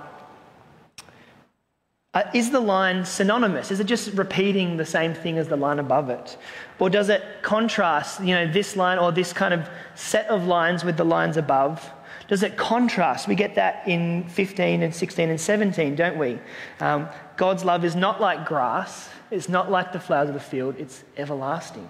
uh, 2.14 2.24
is 2.34 2.50
the 2.50 2.60
line 2.60 3.06
synonymous? 3.06 3.70
Is 3.70 3.80
it 3.80 3.84
just 3.84 4.14
repeating 4.14 4.78
the 4.78 4.86
same 4.86 5.14
thing 5.14 5.38
as 5.38 5.48
the 5.48 5.56
line 5.56 5.78
above 5.78 6.10
it? 6.10 6.38
Or 6.80 6.90
does 6.90 7.10
it 7.10 7.24
contrast, 7.44 8.22
you 8.22 8.34
know, 8.34 8.52
this 8.52 8.76
line 8.76 8.98
or 8.98 9.12
this 9.12 9.34
kind 9.34 9.54
of 9.54 9.70
set 9.94 10.28
of 10.28 10.48
lines 10.48 10.84
with 10.84 10.98
the 10.98 11.04
lines 11.04 11.38
above? 11.38 11.88
Does 12.28 12.44
it 12.44 12.58
contrast? 12.58 13.28
We 13.28 13.36
get 13.36 13.56
that 13.56 13.88
in 13.88 14.28
15 14.30 14.84
and 14.84 14.94
16 14.94 15.30
and 15.30 15.40
17, 15.40 15.96
don't 15.96 16.18
we? 16.18 16.40
Um, 16.80 17.08
God's 17.38 17.64
love 17.64 17.86
is 17.86 17.96
not 17.96 18.20
like 18.20 18.46
grass, 18.46 19.10
it's 19.32 19.50
not 19.50 19.72
like 19.72 19.94
the 19.94 20.00
flowers 20.00 20.30
of 20.30 20.34
the 20.34 20.42
field, 20.42 20.76
it's 20.78 21.04
everlasting. 21.16 21.90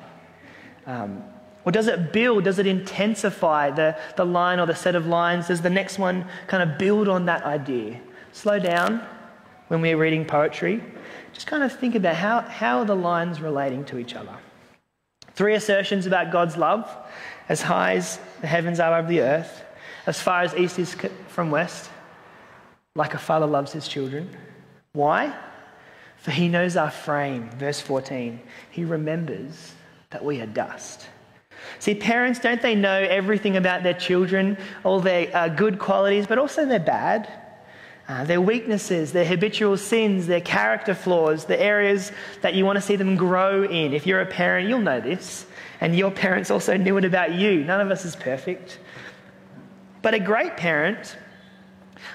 Um, 0.86 1.24
or 1.66 1.72
does 1.72 1.88
it 1.88 2.14
build? 2.14 2.46
Does 2.46 2.60
it 2.60 2.68
intensify 2.68 3.72
the, 3.72 3.98
the 4.16 4.26
line 4.26 4.60
or 4.60 4.66
the 4.66 4.76
set 4.76 4.96
of 4.96 5.06
lines? 5.06 5.48
Does 5.48 5.62
the 5.62 5.70
next 5.70 6.00
one 6.00 6.26
kind 6.48 6.64
of 6.64 6.78
build 6.78 7.10
on 7.10 7.26
that 7.26 7.44
idea? 7.44 8.00
Slow 8.32 8.58
down 8.58 9.06
when 9.68 9.82
we're 9.82 9.98
reading 9.98 10.24
poetry. 10.24 10.82
Just 11.34 11.46
kind 11.46 11.64
of 11.64 11.78
think 11.78 11.96
about 11.96 12.16
how, 12.16 12.42
how 12.42 12.80
are 12.80 12.86
the 12.86 12.96
lines 12.96 13.42
relating 13.42 13.84
to 13.86 13.98
each 13.98 14.16
other? 14.16 14.34
Three 15.34 15.56
assertions 15.56 16.06
about 16.06 16.32
God's 16.32 16.56
love 16.56 16.90
as 17.50 17.62
high 17.62 17.96
as 17.96 18.20
the 18.42 18.48
heavens 18.48 18.80
are 18.80 18.98
above 18.98 19.10
the 19.10 19.22
earth, 19.22 19.64
as 20.08 20.20
far 20.20 20.42
as 20.42 20.56
east 20.56 20.80
is 20.80 20.96
from 21.28 21.52
west, 21.52 21.92
like 22.96 23.14
a 23.14 23.18
father 23.20 23.46
loves 23.46 23.74
his 23.74 23.88
children. 23.88 24.30
Why? 24.94 25.38
For 26.16 26.32
he 26.32 26.48
knows 26.48 26.76
our 26.76 26.90
frame. 26.90 27.50
Verse 27.52 27.80
14. 27.80 28.40
He 28.72 28.86
remembers 28.86 29.74
that 30.10 30.24
we 30.24 30.42
are 30.42 30.48
dust. 30.48 31.08
See, 31.80 31.94
parents, 31.94 32.40
don't 32.40 32.62
they 32.62 32.74
know 32.74 33.06
everything 33.10 33.58
about 33.58 33.84
their 33.84 33.94
children, 33.94 34.58
all 34.84 35.02
their 35.02 35.30
uh, 35.36 35.50
good 35.50 35.78
qualities, 35.78 36.26
but 36.26 36.38
also 36.40 36.66
their 36.66 36.80
bad? 36.80 37.30
Uh, 38.08 38.24
their 38.24 38.40
weaknesses, 38.40 39.12
their 39.12 39.26
habitual 39.26 39.76
sins, 39.76 40.28
their 40.28 40.40
character 40.40 40.96
flaws, 40.96 41.44
the 41.44 41.60
areas 41.60 42.14
that 42.42 42.54
you 42.54 42.64
want 42.64 42.78
to 42.78 42.82
see 42.82 42.96
them 42.96 43.18
grow 43.18 43.66
in. 43.66 43.94
If 43.94 44.08
you're 44.08 44.22
a 44.22 44.26
parent, 44.26 44.70
you'll 44.70 44.80
know 44.80 45.02
this. 45.02 45.46
And 45.82 45.94
your 45.94 46.10
parents 46.10 46.50
also 46.50 46.78
knew 46.78 46.98
it 46.98 47.04
about 47.04 47.34
you. 47.34 47.66
None 47.66 47.82
of 47.82 47.92
us 47.92 48.06
is 48.06 48.16
perfect. 48.16 48.80
But 50.02 50.14
a 50.14 50.20
great 50.20 50.58
parent 50.58 51.18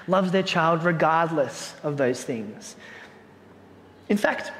loves 0.07 0.31
their 0.31 0.43
child 0.43 0.83
regardless 0.83 1.73
of 1.83 1.97
those 1.97 2.23
things. 2.23 2.75
In 4.09 4.17
fact, 4.17 4.51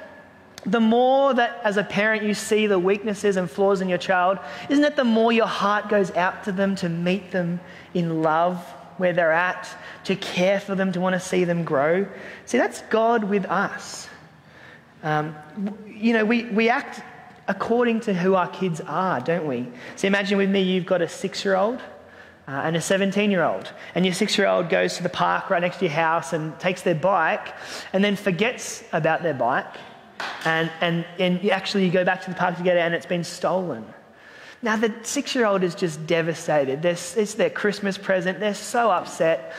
the 0.66 0.80
more 0.80 1.34
that 1.34 1.60
as 1.64 1.78
a 1.78 1.84
parent 1.84 2.24
you 2.24 2.34
see 2.34 2.68
the 2.68 2.80
weaknesses 2.80 3.36
and 3.36 3.50
flaws 3.50 3.82
in 3.82 3.90
your 3.90 3.98
child, 3.98 4.40
isn't 4.70 4.84
it 4.84 4.96
the 4.96 5.04
more 5.04 5.32
your 5.32 5.48
heart 5.48 5.90
goes 5.90 6.12
out 6.12 6.46
to 6.46 6.52
them 6.52 6.76
to 6.78 6.90
meet 6.90 7.32
them 7.32 7.60
in 7.94 8.22
love 8.22 8.58
where 8.98 9.12
they're 9.12 9.34
at, 9.34 9.68
to 10.06 10.16
care 10.16 10.60
for 10.60 10.76
them, 10.76 10.92
to 10.94 11.02
want 11.02 11.14
to 11.14 11.20
see 11.20 11.44
them 11.44 11.64
grow? 11.64 12.08
See, 12.46 12.58
that's 12.58 12.82
God 12.84 13.26
with 13.26 13.46
us. 13.46 14.08
Um, 15.04 15.36
you 15.86 16.14
know, 16.14 16.24
we, 16.24 16.46
we 16.46 16.70
act 16.70 17.02
according 17.50 18.00
to 18.02 18.14
who 18.14 18.36
our 18.36 18.48
kids 18.48 18.80
are, 18.82 19.20
don't 19.20 19.46
we? 19.46 19.68
So 19.98 20.08
imagine 20.08 20.38
with 20.38 20.50
me, 20.50 20.62
you've 20.62 20.86
got 20.86 21.02
a 21.02 21.10
six 21.10 21.44
year 21.44 21.56
old. 21.56 21.82
Uh, 22.46 22.52
and 22.66 22.76
a 22.76 22.82
17 22.82 23.32
year 23.32 23.44
old. 23.44 23.72
And 23.96 24.06
your 24.06 24.14
six 24.14 24.38
year 24.38 24.48
old 24.48 24.70
goes 24.70 24.98
to 24.98 25.04
the 25.04 25.10
park 25.10 25.50
right 25.50 25.62
next 25.62 25.78
to 25.78 25.86
your 25.86 25.94
house 25.94 26.34
and 26.34 26.60
takes 26.60 26.82
their 26.82 26.96
bike 26.96 27.56
and 27.94 28.04
then 28.04 28.18
forgets 28.18 28.84
about 28.92 29.24
their 29.24 29.34
bike 29.34 29.78
and, 30.46 30.72
and, 30.82 31.06
and 31.20 31.50
actually 31.50 31.86
you 31.86 31.92
go 31.92 32.04
back 32.04 32.22
to 32.24 32.30
the 32.30 32.36
park 32.36 32.58
to 32.58 32.64
get 32.64 32.78
it 32.78 32.82
and 32.82 32.94
it's 32.94 33.06
been 33.06 33.24
stolen. 33.24 33.86
Now, 34.62 34.78
the 34.78 34.94
six 35.04 35.36
year 35.36 35.46
old 35.46 35.64
is 35.64 35.76
just 35.76 36.06
devastated. 36.08 36.82
They're, 36.82 36.94
it's 36.94 37.34
their 37.34 37.50
Christmas 37.50 37.98
present. 37.98 38.40
They're 38.40 38.54
so 38.54 38.90
upset. 38.92 39.54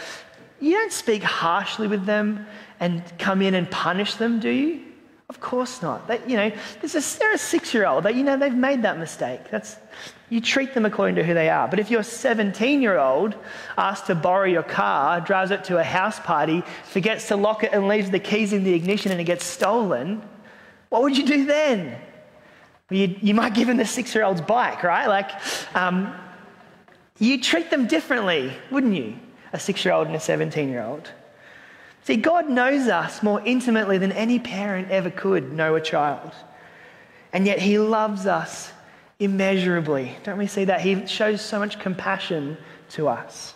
You 0.61 0.73
don't 0.73 0.93
speak 0.93 1.23
harshly 1.23 1.89
with 1.89 2.07
them 2.07 2.47
and 2.81 3.03
come 3.19 3.43
in 3.43 3.55
and 3.55 3.71
punish 3.71 4.15
them, 4.15 4.41
do 4.41 4.49
you? 4.49 4.83
Of 5.29 5.41
course 5.41 5.83
not. 5.83 6.07
They, 6.07 6.21
you 6.27 6.37
know, 6.37 6.47
a, 6.47 6.87
they're 7.19 7.35
a 7.35 7.39
six 7.39 7.75
year 7.75 7.87
old. 7.87 8.05
You 8.07 8.23
know, 8.23 8.37
they've 8.39 8.55
made 8.55 8.83
that 8.83 8.99
mistake. 8.99 9.41
That's, 9.51 9.77
you 10.35 10.41
treat 10.41 10.75
them 10.75 10.85
according 10.85 11.15
to 11.15 11.23
who 11.23 11.33
they 11.33 11.49
are. 11.49 11.69
But 11.69 11.79
if 11.79 11.93
your 11.93 12.03
17 12.03 12.83
year 12.83 12.99
old 12.99 13.37
asks 13.79 14.09
to 14.09 14.17
borrow 14.17 14.47
your 14.47 14.65
car, 14.65 15.21
drives 15.21 15.53
it 15.53 15.63
to 15.65 15.79
a 15.79 15.85
house 15.85 16.19
party, 16.19 16.65
forgets 16.83 17.29
to 17.29 17.37
lock 17.37 17.63
it 17.63 17.73
and 17.73 17.87
leaves 17.87 18.11
the 18.11 18.19
keys 18.19 18.53
in 18.53 18.65
the 18.65 18.75
ignition 18.75 19.13
and 19.13 19.21
it 19.21 19.25
gets 19.25 19.45
stolen, 19.45 20.21
what 20.89 21.03
would 21.03 21.17
you 21.17 21.25
do 21.25 21.47
then? 21.47 21.97
You, 22.91 23.17
you 23.23 23.33
might 23.33 23.55
give 23.55 23.69
them 23.69 23.77
the 23.77 23.87
six 23.87 24.13
year 24.13 24.25
old's 24.25 24.41
bike, 24.41 24.83
right? 24.83 25.07
Like, 25.07 25.31
um, 25.77 26.13
you 27.21 27.41
treat 27.41 27.71
them 27.71 27.87
differently, 27.87 28.53
wouldn't 28.73 28.97
you? 28.97 29.17
A 29.53 29.61
six 29.61 29.85
year 29.85 29.95
old 29.95 30.09
and 30.09 30.17
a 30.17 30.21
17 30.21 30.69
year 30.69 30.83
old. 30.83 31.13
See, 32.03 32.17
God 32.17 32.51
knows 32.51 32.89
us 32.89 33.23
more 33.23 33.41
intimately 33.43 33.99
than 33.99 34.11
any 34.11 34.41
parent 34.41 34.91
ever 34.91 35.11
could 35.11 35.53
know 35.53 35.77
a 35.77 35.81
child. 35.81 36.33
And 37.33 37.47
yet, 37.47 37.61
He 37.61 37.79
loves 37.79 38.27
us 38.27 38.73
immeasurably. 39.19 40.17
Don't 40.25 40.39
we 40.39 40.47
see 40.47 40.65
that? 40.67 40.81
He 40.81 41.07
shows 41.07 41.41
so 41.41 41.59
much 41.59 41.79
compassion 41.79 42.57
to 42.91 43.09
us. 43.09 43.55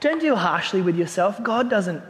Don't 0.00 0.20
deal 0.20 0.36
harshly 0.36 0.82
with 0.82 0.96
yourself. 0.96 1.42
God 1.42 1.70
doesn't 1.70 2.02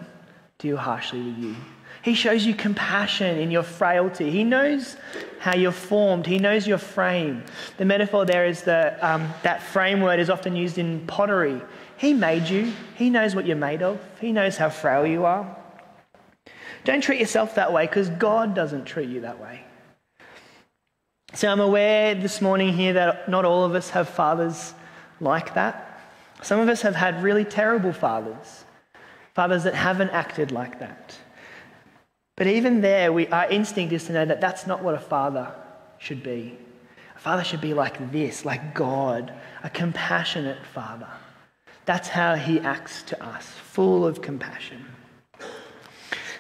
deal 0.59 0.77
harshly 0.77 1.23
with 1.23 1.39
you. 1.39 1.57
He 2.03 2.15
shows 2.15 2.45
you 2.45 2.53
compassion 2.53 3.39
in 3.39 3.51
your 3.51 3.63
frailty. 3.63 4.31
He 4.31 4.45
knows 4.45 4.97
how 5.39 5.55
you're 5.55 5.73
formed. 5.73 6.27
He 6.27 6.39
knows 6.39 6.67
your 6.67 6.77
frame. 6.79 7.45
The 7.79 7.85
metaphor 7.85 8.27
there 8.27 8.45
is 8.47 8.63
the, 8.63 8.99
um, 9.01 9.33
that 9.43 9.63
frame 9.63 10.01
word 10.01 10.21
is 10.21 10.29
often 10.29 10.55
used 10.55 10.77
in 10.77 11.07
pottery. 11.07 11.63
He 11.97 12.13
made 12.13 12.49
you. 12.49 12.73
He 12.97 13.09
knows 13.09 13.35
what 13.35 13.47
you're 13.47 13.57
made 13.57 13.83
of. 13.83 13.99
He 14.21 14.33
knows 14.33 14.57
how 14.57 14.69
frail 14.69 15.07
you 15.07 15.25
are. 15.25 15.57
Don't 16.85 17.01
treat 17.01 17.21
yourself 17.21 17.55
that 17.55 17.73
way 17.73 17.87
because 17.87 18.11
God 18.11 18.55
doesn't 18.55 18.85
treat 18.85 19.09
you 19.09 19.23
that 19.23 19.41
way. 19.41 19.65
So 21.35 21.49
I'm 21.49 21.61
aware 21.61 22.15
this 22.15 22.41
morning 22.41 22.73
here 22.73 22.93
that 22.93 23.29
not 23.29 23.45
all 23.45 23.65
of 23.65 23.75
us 23.75 23.91
have 23.91 24.09
fathers 24.09 24.73
like 25.21 25.55
that. 25.55 26.01
Some 26.43 26.61
of 26.61 26.69
us 26.69 26.83
have 26.83 26.95
had 26.95 27.23
really 27.25 27.45
terrible 27.45 27.93
fathers 27.93 28.65
fathers 29.35 29.65
that 29.65 29.75
haven't 29.75 30.11
acted 30.11 30.53
like 30.53 30.79
that. 30.79 31.19
But 32.37 32.47
even 32.47 32.81
there, 32.81 33.13
we, 33.13 33.27
our 33.29 33.51
instinct 33.51 33.93
is 33.93 34.05
to 34.05 34.13
know 34.13 34.25
that 34.25 34.41
that's 34.41 34.65
not 34.65 34.83
what 34.83 34.95
a 34.95 35.01
father 35.01 35.53
should 35.99 36.23
be. 36.23 36.57
A 37.17 37.19
father 37.19 37.43
should 37.43 37.61
be 37.61 37.75
like 37.75 38.13
this, 38.13 38.45
like 38.45 38.75
God, 38.75 39.33
a 39.65 39.71
compassionate 39.71 40.65
father. 40.73 41.09
That's 41.85 42.09
how 42.09 42.37
he 42.37 42.61
acts 42.61 43.03
to 43.05 43.25
us, 43.25 43.47
full 43.47 44.07
of 44.07 44.23
compassion. 44.23 44.85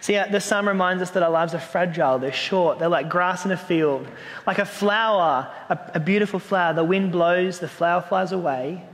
See, 0.04 0.20
the 0.30 0.38
psalm 0.38 0.68
reminds 0.68 1.02
us 1.02 1.12
that 1.12 1.22
our 1.22 1.30
lives 1.30 1.54
are 1.54 1.58
fragile, 1.58 2.18
they're 2.18 2.30
short, 2.30 2.78
they're 2.78 2.90
like 2.90 3.08
grass 3.08 3.46
in 3.46 3.52
a 3.52 3.56
field. 3.56 4.06
Like 4.46 4.58
a 4.58 4.66
flower, 4.66 5.50
a, 5.70 5.78
a 5.94 5.98
beautiful 5.98 6.38
flower, 6.38 6.74
the 6.74 6.84
wind 6.84 7.10
blows, 7.10 7.58
the 7.58 7.68
flower 7.68 8.02
flies 8.02 8.30
away, 8.30 8.84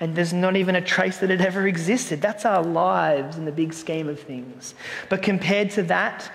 and 0.00 0.16
there's 0.16 0.32
not 0.32 0.56
even 0.56 0.74
a 0.74 0.80
trace 0.80 1.18
that 1.18 1.30
it 1.30 1.40
ever 1.40 1.68
existed. 1.68 2.20
That's 2.20 2.44
our 2.44 2.64
lives 2.64 3.36
in 3.36 3.44
the 3.44 3.52
big 3.52 3.72
scheme 3.72 4.08
of 4.08 4.18
things. 4.18 4.74
But 5.08 5.22
compared 5.22 5.70
to 5.70 5.84
that, 5.84 6.28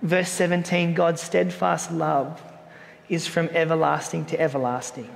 verse 0.00 0.30
17, 0.30 0.94
God's 0.94 1.20
steadfast 1.20 1.90
love 1.90 2.40
is 3.08 3.26
from 3.26 3.48
everlasting 3.48 4.26
to 4.26 4.40
everlasting. 4.40 5.10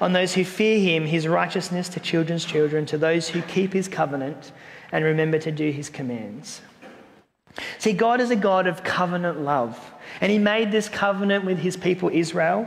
On 0.00 0.14
those 0.14 0.32
who 0.32 0.46
fear 0.46 0.78
him, 0.78 1.04
his 1.04 1.28
righteousness 1.28 1.90
to 1.90 2.00
children's 2.00 2.46
children, 2.46 2.86
to 2.86 2.96
those 2.96 3.28
who 3.28 3.42
keep 3.42 3.74
his 3.74 3.88
covenant 3.88 4.52
and 4.90 5.04
remember 5.04 5.38
to 5.40 5.52
do 5.52 5.70
his 5.70 5.90
commands. 5.90 6.62
See, 7.78 7.92
God 7.92 8.20
is 8.20 8.30
a 8.30 8.36
God 8.36 8.66
of 8.66 8.82
covenant 8.82 9.40
love, 9.40 9.78
and 10.20 10.32
he 10.32 10.38
made 10.38 10.72
this 10.72 10.88
covenant 10.88 11.44
with 11.44 11.58
his 11.58 11.76
people 11.76 12.10
Israel. 12.12 12.66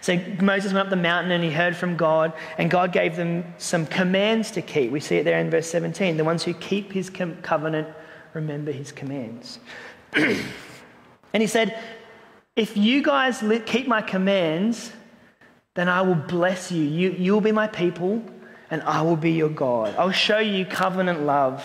So 0.00 0.18
Moses 0.40 0.72
went 0.72 0.86
up 0.86 0.90
the 0.90 0.96
mountain 0.96 1.32
and 1.32 1.44
he 1.44 1.50
heard 1.50 1.76
from 1.76 1.96
God, 1.96 2.32
and 2.58 2.70
God 2.70 2.92
gave 2.92 3.16
them 3.16 3.44
some 3.58 3.86
commands 3.86 4.50
to 4.52 4.62
keep. 4.62 4.90
We 4.90 5.00
see 5.00 5.16
it 5.16 5.24
there 5.24 5.38
in 5.38 5.50
verse 5.50 5.68
17. 5.68 6.16
The 6.16 6.24
ones 6.24 6.42
who 6.42 6.54
keep 6.54 6.92
his 6.92 7.10
covenant 7.10 7.88
remember 8.32 8.72
his 8.72 8.92
commands. 8.92 9.58
and 10.14 11.42
he 11.42 11.46
said, 11.46 11.78
If 12.54 12.76
you 12.76 13.02
guys 13.02 13.44
keep 13.66 13.86
my 13.86 14.00
commands, 14.00 14.92
then 15.74 15.88
I 15.88 16.00
will 16.00 16.14
bless 16.14 16.72
you. 16.72 16.82
you. 16.82 17.10
You'll 17.10 17.42
be 17.42 17.52
my 17.52 17.66
people, 17.66 18.22
and 18.70 18.82
I 18.82 19.02
will 19.02 19.16
be 19.16 19.32
your 19.32 19.48
God. 19.48 19.94
I'll 19.96 20.10
show 20.10 20.38
you 20.38 20.64
covenant 20.64 21.22
love. 21.22 21.64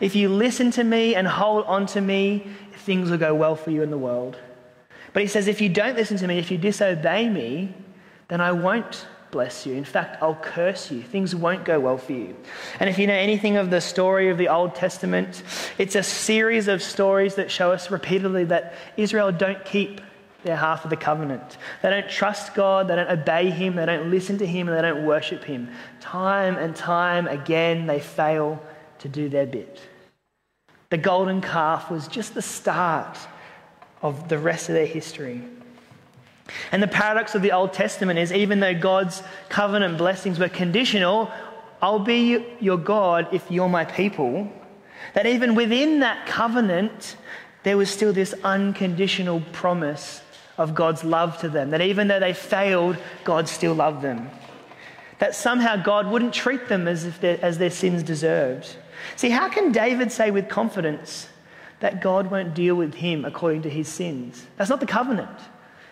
If 0.00 0.14
you 0.14 0.28
listen 0.28 0.70
to 0.72 0.84
me 0.84 1.14
and 1.14 1.26
hold 1.26 1.64
on 1.66 1.86
to 1.86 2.00
me, 2.00 2.46
things 2.72 3.10
will 3.10 3.18
go 3.18 3.34
well 3.34 3.56
for 3.56 3.70
you 3.70 3.82
in 3.82 3.90
the 3.90 3.98
world. 3.98 4.36
But 5.12 5.22
he 5.22 5.28
says, 5.28 5.48
if 5.48 5.60
you 5.60 5.68
don't 5.68 5.96
listen 5.96 6.16
to 6.18 6.26
me, 6.26 6.38
if 6.38 6.50
you 6.50 6.58
disobey 6.58 7.28
me, 7.28 7.74
then 8.28 8.40
I 8.40 8.52
won't 8.52 9.06
bless 9.30 9.66
you. 9.66 9.74
In 9.74 9.84
fact, 9.84 10.22
I'll 10.22 10.34
curse 10.36 10.90
you. 10.90 11.02
Things 11.02 11.34
won't 11.34 11.64
go 11.64 11.80
well 11.80 11.98
for 11.98 12.12
you. 12.12 12.36
And 12.78 12.88
if 12.88 12.98
you 12.98 13.06
know 13.06 13.14
anything 13.14 13.56
of 13.56 13.70
the 13.70 13.80
story 13.80 14.28
of 14.28 14.38
the 14.38 14.48
Old 14.48 14.74
Testament, 14.74 15.42
it's 15.78 15.94
a 15.94 16.02
series 16.02 16.68
of 16.68 16.82
stories 16.82 17.34
that 17.36 17.50
show 17.50 17.72
us 17.72 17.90
repeatedly 17.90 18.44
that 18.44 18.74
Israel 18.96 19.32
don't 19.32 19.64
keep 19.64 20.00
their 20.44 20.56
half 20.56 20.84
of 20.84 20.90
the 20.90 20.96
covenant. 20.96 21.58
They 21.82 21.90
don't 21.90 22.08
trust 22.08 22.54
God, 22.54 22.88
they 22.88 22.96
don't 22.96 23.10
obey 23.10 23.50
Him, 23.50 23.76
they 23.76 23.86
don't 23.86 24.10
listen 24.10 24.38
to 24.38 24.46
Him, 24.46 24.68
and 24.68 24.76
they 24.76 24.82
don't 24.82 25.04
worship 25.04 25.44
Him. 25.44 25.70
Time 26.00 26.56
and 26.56 26.74
time 26.74 27.26
again, 27.26 27.86
they 27.86 28.00
fail 28.00 28.62
to 28.98 29.08
do 29.08 29.28
their 29.28 29.46
bit. 29.46 29.80
The 30.90 30.98
golden 30.98 31.40
calf 31.40 31.90
was 31.90 32.06
just 32.08 32.34
the 32.34 32.42
start 32.42 33.18
of 34.02 34.28
the 34.28 34.38
rest 34.38 34.68
of 34.68 34.74
their 34.74 34.86
history. 34.86 35.42
And 36.70 36.82
the 36.82 36.88
paradox 36.88 37.34
of 37.34 37.42
the 37.42 37.52
Old 37.52 37.72
Testament 37.72 38.18
is 38.18 38.32
even 38.32 38.60
though 38.60 38.78
God's 38.78 39.22
covenant 39.48 39.96
blessings 39.96 40.38
were 40.38 40.48
conditional, 40.48 41.30
I'll 41.80 41.98
be 41.98 42.44
your 42.60 42.78
God 42.78 43.28
if 43.32 43.50
you're 43.50 43.68
my 43.68 43.84
people, 43.84 44.52
that 45.14 45.26
even 45.26 45.54
within 45.54 46.00
that 46.00 46.26
covenant, 46.26 47.16
there 47.62 47.76
was 47.76 47.90
still 47.90 48.12
this 48.12 48.34
unconditional 48.44 49.40
promise 49.52 50.20
of 50.62 50.74
God's 50.74 51.04
love 51.04 51.38
to 51.38 51.48
them. 51.48 51.70
That 51.70 51.80
even 51.82 52.08
though 52.08 52.20
they 52.20 52.32
failed, 52.32 52.96
God 53.24 53.48
still 53.48 53.74
loved 53.74 54.02
them. 54.02 54.30
That 55.18 55.34
somehow 55.34 55.76
God 55.76 56.10
wouldn't 56.10 56.32
treat 56.32 56.68
them 56.68 56.88
as 56.88 57.04
if 57.04 57.22
as 57.22 57.58
their 57.58 57.70
sins 57.70 58.02
deserved. 58.02 58.76
See, 59.16 59.30
how 59.30 59.48
can 59.48 59.72
David 59.72 60.10
say 60.10 60.30
with 60.30 60.48
confidence 60.48 61.28
that 61.80 62.00
God 62.00 62.30
won't 62.30 62.54
deal 62.54 62.74
with 62.74 62.94
him 62.94 63.24
according 63.24 63.62
to 63.62 63.70
his 63.70 63.88
sins? 63.88 64.46
That's 64.56 64.70
not 64.70 64.80
the 64.80 64.86
covenant. 64.86 65.38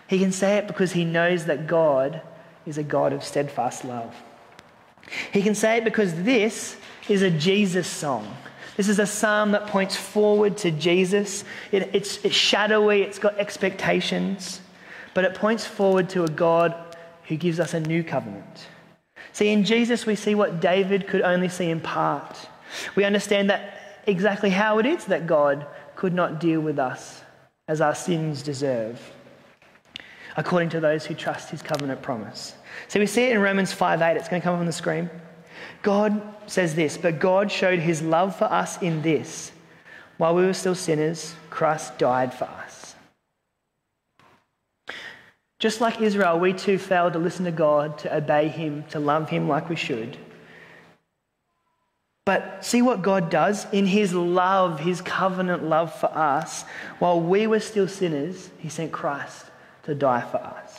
He 0.06 0.18
can 0.18 0.32
say 0.32 0.56
it 0.56 0.66
because 0.66 0.92
he 0.92 1.04
knows 1.04 1.46
that 1.46 1.66
God 1.66 2.22
is 2.66 2.78
a 2.78 2.82
God 2.82 3.12
of 3.12 3.22
steadfast 3.22 3.84
love. 3.84 4.14
He 5.32 5.42
can 5.42 5.54
say 5.54 5.78
it 5.78 5.84
because 5.84 6.22
this 6.22 6.76
is 7.08 7.22
a 7.22 7.30
Jesus 7.30 7.86
song. 7.86 8.36
This 8.76 8.88
is 8.88 8.98
a 8.98 9.06
psalm 9.06 9.52
that 9.52 9.66
points 9.66 9.96
forward 9.96 10.56
to 10.58 10.70
Jesus. 10.70 11.44
It, 11.72 11.90
it's, 11.92 12.24
it's 12.24 12.34
shadowy, 12.34 13.02
it's 13.02 13.18
got 13.18 13.38
expectations, 13.38 14.60
but 15.14 15.24
it 15.24 15.34
points 15.34 15.66
forward 15.66 16.08
to 16.10 16.24
a 16.24 16.28
God 16.28 16.74
who 17.24 17.36
gives 17.36 17.60
us 17.60 17.74
a 17.74 17.80
new 17.80 18.02
covenant. 18.02 18.68
See, 19.32 19.50
in 19.50 19.64
Jesus, 19.64 20.06
we 20.06 20.16
see 20.16 20.34
what 20.34 20.60
David 20.60 21.06
could 21.06 21.22
only 21.22 21.48
see 21.48 21.70
in 21.70 21.80
part. 21.80 22.36
We 22.94 23.04
understand 23.04 23.50
that 23.50 24.02
exactly 24.06 24.50
how 24.50 24.78
it 24.78 24.86
is 24.86 25.04
that 25.06 25.26
God 25.26 25.66
could 25.96 26.14
not 26.14 26.40
deal 26.40 26.60
with 26.60 26.78
us 26.78 27.22
as 27.68 27.80
our 27.80 27.94
sins 27.94 28.42
deserve, 28.42 29.00
according 30.36 30.70
to 30.70 30.80
those 30.80 31.06
who 31.06 31.14
trust 31.14 31.50
his 31.50 31.62
covenant 31.62 32.02
promise. 32.02 32.54
So 32.88 32.98
we 32.98 33.06
see 33.06 33.24
it 33.24 33.32
in 33.32 33.40
Romans 33.40 33.72
5 33.72 34.02
8. 34.02 34.16
It's 34.16 34.28
going 34.28 34.40
to 34.40 34.44
come 34.44 34.54
up 34.54 34.60
on 34.60 34.66
the 34.66 34.72
screen. 34.72 35.08
God 35.82 36.20
says 36.46 36.74
this, 36.74 36.98
but 36.98 37.18
God 37.18 37.50
showed 37.50 37.78
his 37.78 38.02
love 38.02 38.36
for 38.36 38.44
us 38.44 38.80
in 38.82 39.02
this. 39.02 39.52
While 40.18 40.34
we 40.34 40.44
were 40.44 40.52
still 40.52 40.74
sinners, 40.74 41.34
Christ 41.48 41.96
died 41.98 42.34
for 42.34 42.44
us. 42.44 42.94
Just 45.58 45.80
like 45.80 46.00
Israel, 46.00 46.38
we 46.38 46.52
too 46.52 46.78
failed 46.78 47.12
to 47.14 47.18
listen 47.18 47.44
to 47.44 47.50
God, 47.50 47.98
to 47.98 48.16
obey 48.16 48.48
him, 48.48 48.84
to 48.90 48.98
love 48.98 49.28
him 49.28 49.48
like 49.48 49.68
we 49.68 49.76
should. 49.76 50.16
But 52.24 52.64
see 52.64 52.80
what 52.80 53.02
God 53.02 53.30
does 53.30 53.66
in 53.72 53.86
his 53.86 54.14
love, 54.14 54.80
his 54.80 55.00
covenant 55.00 55.64
love 55.64 55.92
for 55.94 56.06
us. 56.06 56.62
While 56.98 57.20
we 57.20 57.46
were 57.46 57.60
still 57.60 57.88
sinners, 57.88 58.50
he 58.58 58.68
sent 58.68 58.92
Christ 58.92 59.46
to 59.84 59.94
die 59.94 60.20
for 60.20 60.38
us. 60.38 60.69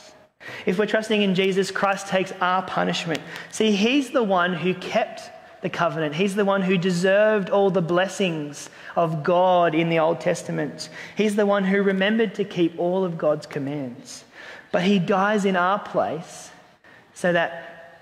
If 0.66 0.78
we're 0.78 0.86
trusting 0.86 1.22
in 1.22 1.34
Jesus, 1.34 1.70
Christ 1.70 2.08
takes 2.08 2.32
our 2.40 2.62
punishment. 2.62 3.20
See, 3.50 3.72
He's 3.72 4.10
the 4.10 4.22
one 4.22 4.54
who 4.54 4.74
kept 4.74 5.30
the 5.62 5.70
covenant. 5.70 6.14
He's 6.14 6.34
the 6.34 6.44
one 6.44 6.62
who 6.62 6.76
deserved 6.76 7.48
all 7.48 7.70
the 7.70 7.82
blessings 7.82 8.68
of 8.96 9.22
God 9.22 9.74
in 9.74 9.88
the 9.88 10.00
Old 10.00 10.20
Testament. 10.20 10.90
He's 11.16 11.36
the 11.36 11.46
one 11.46 11.64
who 11.64 11.82
remembered 11.82 12.34
to 12.34 12.44
keep 12.44 12.78
all 12.78 13.04
of 13.04 13.16
God's 13.16 13.46
commands. 13.46 14.24
But 14.72 14.82
He 14.82 14.98
dies 14.98 15.44
in 15.44 15.56
our 15.56 15.78
place 15.78 16.50
so 17.14 17.32
that 17.32 18.00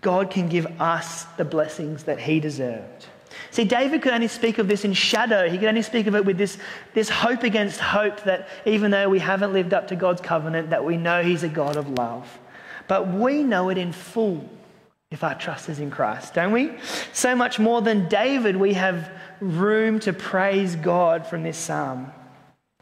God 0.00 0.30
can 0.30 0.48
give 0.48 0.66
us 0.80 1.24
the 1.36 1.44
blessings 1.44 2.04
that 2.04 2.20
He 2.20 2.40
deserved. 2.40 3.06
See, 3.50 3.64
David 3.64 4.02
could 4.02 4.12
only 4.12 4.28
speak 4.28 4.58
of 4.58 4.68
this 4.68 4.84
in 4.84 4.92
shadow. 4.92 5.48
He 5.48 5.58
could 5.58 5.68
only 5.68 5.82
speak 5.82 6.06
of 6.06 6.14
it 6.14 6.24
with 6.24 6.38
this, 6.38 6.58
this 6.94 7.08
hope 7.08 7.42
against 7.42 7.80
hope 7.80 8.22
that 8.24 8.48
even 8.66 8.90
though 8.90 9.08
we 9.08 9.18
haven't 9.18 9.52
lived 9.52 9.74
up 9.74 9.88
to 9.88 9.96
God's 9.96 10.20
covenant, 10.20 10.70
that 10.70 10.84
we 10.84 10.96
know 10.96 11.22
He's 11.22 11.42
a 11.42 11.48
God 11.48 11.76
of 11.76 11.88
love. 11.90 12.38
But 12.88 13.08
we 13.08 13.42
know 13.42 13.68
it 13.68 13.78
in 13.78 13.92
full 13.92 14.48
if 15.10 15.24
our 15.24 15.34
trust 15.34 15.68
is 15.68 15.80
in 15.80 15.90
Christ, 15.90 16.34
don't 16.34 16.52
we? 16.52 16.72
So 17.12 17.34
much 17.34 17.58
more 17.58 17.82
than 17.82 18.08
David, 18.08 18.56
we 18.56 18.74
have 18.74 19.10
room 19.40 19.98
to 20.00 20.12
praise 20.12 20.76
God 20.76 21.26
from 21.26 21.42
this 21.42 21.58
psalm. 21.58 22.12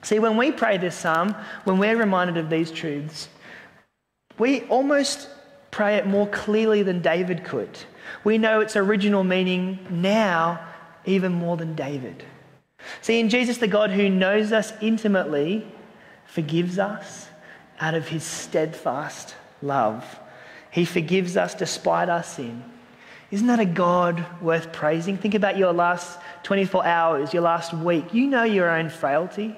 See, 0.02 0.18
when 0.18 0.36
we 0.36 0.52
pray 0.52 0.76
this 0.76 0.94
psalm, 0.94 1.34
when 1.64 1.78
we're 1.78 1.96
reminded 1.96 2.36
of 2.36 2.50
these 2.50 2.70
truths, 2.70 3.28
we 4.38 4.62
almost 4.64 5.28
pray 5.70 5.96
it 5.96 6.06
more 6.06 6.26
clearly 6.28 6.82
than 6.82 7.00
David 7.00 7.44
could. 7.44 7.78
We 8.24 8.38
know 8.38 8.60
its 8.60 8.76
original 8.76 9.24
meaning 9.24 9.78
now 9.90 10.64
even 11.04 11.32
more 11.32 11.56
than 11.56 11.74
David. 11.74 12.24
See, 13.00 13.20
in 13.20 13.28
Jesus, 13.28 13.58
the 13.58 13.66
God 13.66 13.90
who 13.90 14.08
knows 14.08 14.52
us 14.52 14.72
intimately 14.80 15.66
forgives 16.26 16.78
us 16.78 17.28
out 17.80 17.94
of 17.94 18.08
his 18.08 18.22
steadfast 18.22 19.34
love. 19.62 20.20
He 20.70 20.84
forgives 20.84 21.36
us 21.36 21.54
despite 21.54 22.08
our 22.08 22.22
sin. 22.22 22.62
Isn't 23.30 23.46
that 23.48 23.60
a 23.60 23.66
God 23.66 24.24
worth 24.40 24.72
praising? 24.72 25.18
Think 25.18 25.34
about 25.34 25.58
your 25.58 25.72
last 25.72 26.18
24 26.44 26.86
hours, 26.86 27.32
your 27.34 27.42
last 27.42 27.74
week. 27.74 28.14
You 28.14 28.26
know 28.26 28.44
your 28.44 28.70
own 28.70 28.88
frailty. 28.88 29.56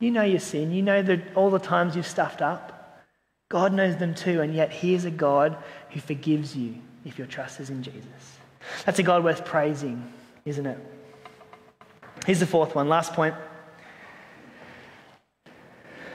You 0.00 0.10
know 0.10 0.22
your 0.22 0.40
sin. 0.40 0.72
You 0.72 0.82
know 0.82 1.02
the, 1.02 1.22
all 1.34 1.50
the 1.50 1.58
times 1.58 1.94
you've 1.94 2.06
stuffed 2.06 2.42
up. 2.42 2.72
God 3.48 3.72
knows 3.72 3.96
them 3.96 4.14
too, 4.14 4.40
and 4.40 4.54
yet 4.54 4.72
He 4.72 4.94
is 4.94 5.04
a 5.04 5.10
God 5.10 5.56
who 5.96 6.02
forgives 6.02 6.54
you 6.54 6.74
if 7.06 7.16
your 7.16 7.26
trust 7.26 7.58
is 7.58 7.70
in 7.70 7.82
Jesus. 7.82 8.38
That's 8.84 8.98
a 8.98 9.02
God 9.02 9.24
worth 9.24 9.46
praising, 9.46 10.12
isn't 10.44 10.66
it? 10.66 10.78
Here's 12.26 12.40
the 12.40 12.46
fourth 12.46 12.74
one, 12.74 12.86
last 12.90 13.14
point. 13.14 13.34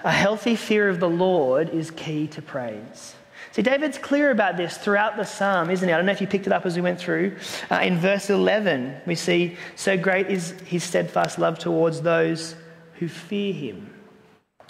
A 0.04 0.12
healthy 0.12 0.56
fear 0.56 0.88
of 0.88 1.00
the 1.00 1.10
Lord 1.10 1.70
is 1.70 1.89
key 1.89 2.28
to 2.28 2.44
praise. 2.44 3.15
See, 3.54 3.63
David's 3.63 3.98
clear 3.98 4.30
about 4.30 4.56
this 4.56 4.78
throughout 4.78 5.17
the 5.17 5.26
psalm, 5.26 5.72
isn't 5.72 5.88
he? 5.88 5.91
I 5.91 5.98
don't 5.98 6.06
know 6.06 6.12
if 6.12 6.22
you 6.22 6.28
picked 6.28 6.46
it 6.46 6.54
up 6.54 6.67
as 6.67 6.76
we 6.76 6.84
went 6.84 7.00
through. 7.00 7.38
Uh, 7.72 7.78
in 7.78 7.98
verse 7.98 8.30
11, 8.30 9.02
we 9.08 9.15
see, 9.15 9.58
So 9.76 9.98
great 9.98 10.28
is 10.28 10.52
his 10.67 10.84
steadfast 10.84 11.39
love 11.39 11.58
towards 11.58 12.02
those 12.02 12.56
who 13.00 13.08
fear 13.08 13.52
him. 13.52 13.91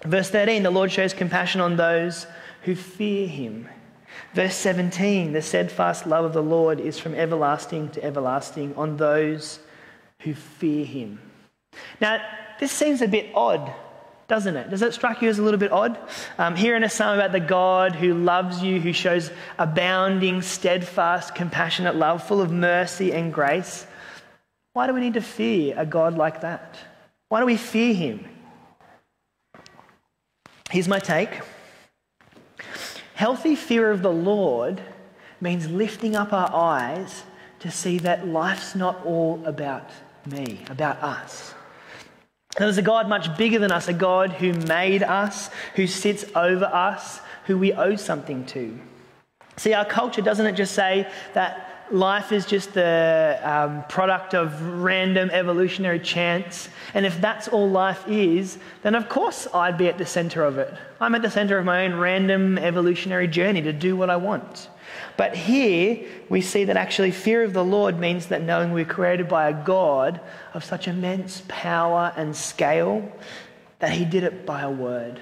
Verse 0.05 0.29
13, 0.29 0.63
the 0.63 0.71
Lord 0.71 0.89
shows 0.89 1.13
compassion 1.13 1.59
on 1.59 1.75
those 1.75 2.27
who 2.61 2.75
fear 2.75 3.27
him. 3.27 3.67
Verse 4.33 4.55
17 4.55 5.33
the 5.33 5.41
steadfast 5.41 6.07
love 6.07 6.25
of 6.25 6.33
the 6.33 6.43
Lord 6.43 6.79
is 6.79 6.97
from 6.97 7.15
everlasting 7.15 7.89
to 7.89 8.03
everlasting 8.03 8.75
on 8.75 8.97
those 8.97 9.59
who 10.21 10.33
fear 10.33 10.85
him. 10.85 11.19
Now, 11.99 12.21
this 12.59 12.71
seems 12.71 13.01
a 13.01 13.07
bit 13.07 13.31
odd, 13.33 13.73
doesn't 14.27 14.55
it? 14.55 14.69
Does 14.69 14.81
it 14.81 14.93
strike 14.93 15.21
you 15.21 15.29
as 15.29 15.39
a 15.39 15.43
little 15.43 15.59
bit 15.59 15.71
odd? 15.71 15.97
Um, 16.37 16.55
hearing 16.55 16.83
a 16.83 16.89
psalm 16.89 17.17
about 17.17 17.31
the 17.31 17.39
God 17.39 17.95
who 17.95 18.13
loves 18.13 18.61
you, 18.61 18.79
who 18.79 18.93
shows 18.93 19.31
abounding, 19.57 20.41
steadfast, 20.41 21.35
compassionate 21.35 21.95
love, 21.95 22.25
full 22.25 22.41
of 22.41 22.51
mercy 22.51 23.13
and 23.13 23.33
grace. 23.33 23.85
Why 24.73 24.87
do 24.87 24.93
we 24.93 25.01
need 25.01 25.15
to 25.15 25.21
fear 25.21 25.73
a 25.77 25.85
God 25.85 26.17
like 26.17 26.41
that? 26.41 26.77
Why 27.29 27.39
do 27.39 27.45
we 27.45 27.57
fear 27.57 27.93
him? 27.93 28.25
Here's 30.69 30.87
my 30.87 30.99
take 30.99 31.41
healthy 33.21 33.53
fear 33.53 33.91
of 33.91 34.01
the 34.01 34.11
Lord 34.11 34.81
means 35.39 35.69
lifting 35.69 36.15
up 36.15 36.33
our 36.33 36.51
eyes 36.51 37.21
to 37.59 37.69
see 37.69 37.99
that 37.99 38.27
life's 38.27 38.73
not 38.73 39.05
all 39.05 39.39
about 39.45 39.91
me, 40.25 40.59
about 40.71 40.97
us. 41.03 41.53
There's 42.57 42.79
a 42.79 42.81
God 42.81 43.07
much 43.07 43.37
bigger 43.37 43.59
than 43.59 43.71
us, 43.71 43.87
a 43.87 43.93
God 43.93 44.31
who 44.31 44.53
made 44.53 45.03
us, 45.03 45.51
who 45.75 45.85
sits 45.85 46.25
over 46.35 46.65
us, 46.65 47.21
who 47.45 47.59
we 47.59 47.73
owe 47.73 47.95
something 47.95 48.43
to. 48.47 48.79
See, 49.55 49.75
our 49.75 49.85
culture 49.85 50.23
doesn't 50.23 50.47
it 50.47 50.53
just 50.53 50.73
say 50.73 51.07
that 51.35 51.70
life 51.93 52.31
is 52.31 52.45
just 52.45 52.73
the 52.73 53.39
um, 53.43 53.83
product 53.89 54.33
of 54.33 54.61
random 54.61 55.29
evolutionary 55.31 55.99
chance. 55.99 56.69
And 56.93 57.05
if 57.05 57.19
that's 57.21 57.47
all 57.47 57.69
life 57.69 58.03
is, 58.07 58.57
then 58.81 58.95
of 58.95 59.09
course 59.09 59.47
I'd 59.53 59.77
be 59.77 59.87
at 59.87 59.97
the 59.97 60.05
center 60.05 60.43
of 60.43 60.57
it. 60.57 60.73
I'm 60.99 61.15
at 61.15 61.21
the 61.21 61.31
center 61.31 61.57
of 61.57 61.65
my 61.65 61.85
own 61.85 61.95
random 61.95 62.57
evolutionary 62.57 63.27
journey 63.27 63.61
to 63.63 63.73
do 63.73 63.95
what 63.95 64.09
I 64.09 64.17
want. 64.17 64.69
But 65.17 65.35
here 65.35 66.05
we 66.29 66.41
see 66.41 66.65
that 66.65 66.77
actually 66.77 67.11
fear 67.11 67.43
of 67.43 67.53
the 67.53 67.63
Lord 67.63 67.99
means 67.99 68.27
that 68.27 68.41
knowing 68.41 68.71
we're 68.71 68.85
created 68.85 69.27
by 69.27 69.49
a 69.49 69.63
God 69.65 70.19
of 70.53 70.63
such 70.63 70.87
immense 70.87 71.43
power 71.47 72.13
and 72.15 72.35
scale 72.35 73.11
that 73.79 73.91
he 73.91 74.05
did 74.05 74.23
it 74.23 74.45
by 74.45 74.61
a 74.61 74.69
word. 74.69 75.19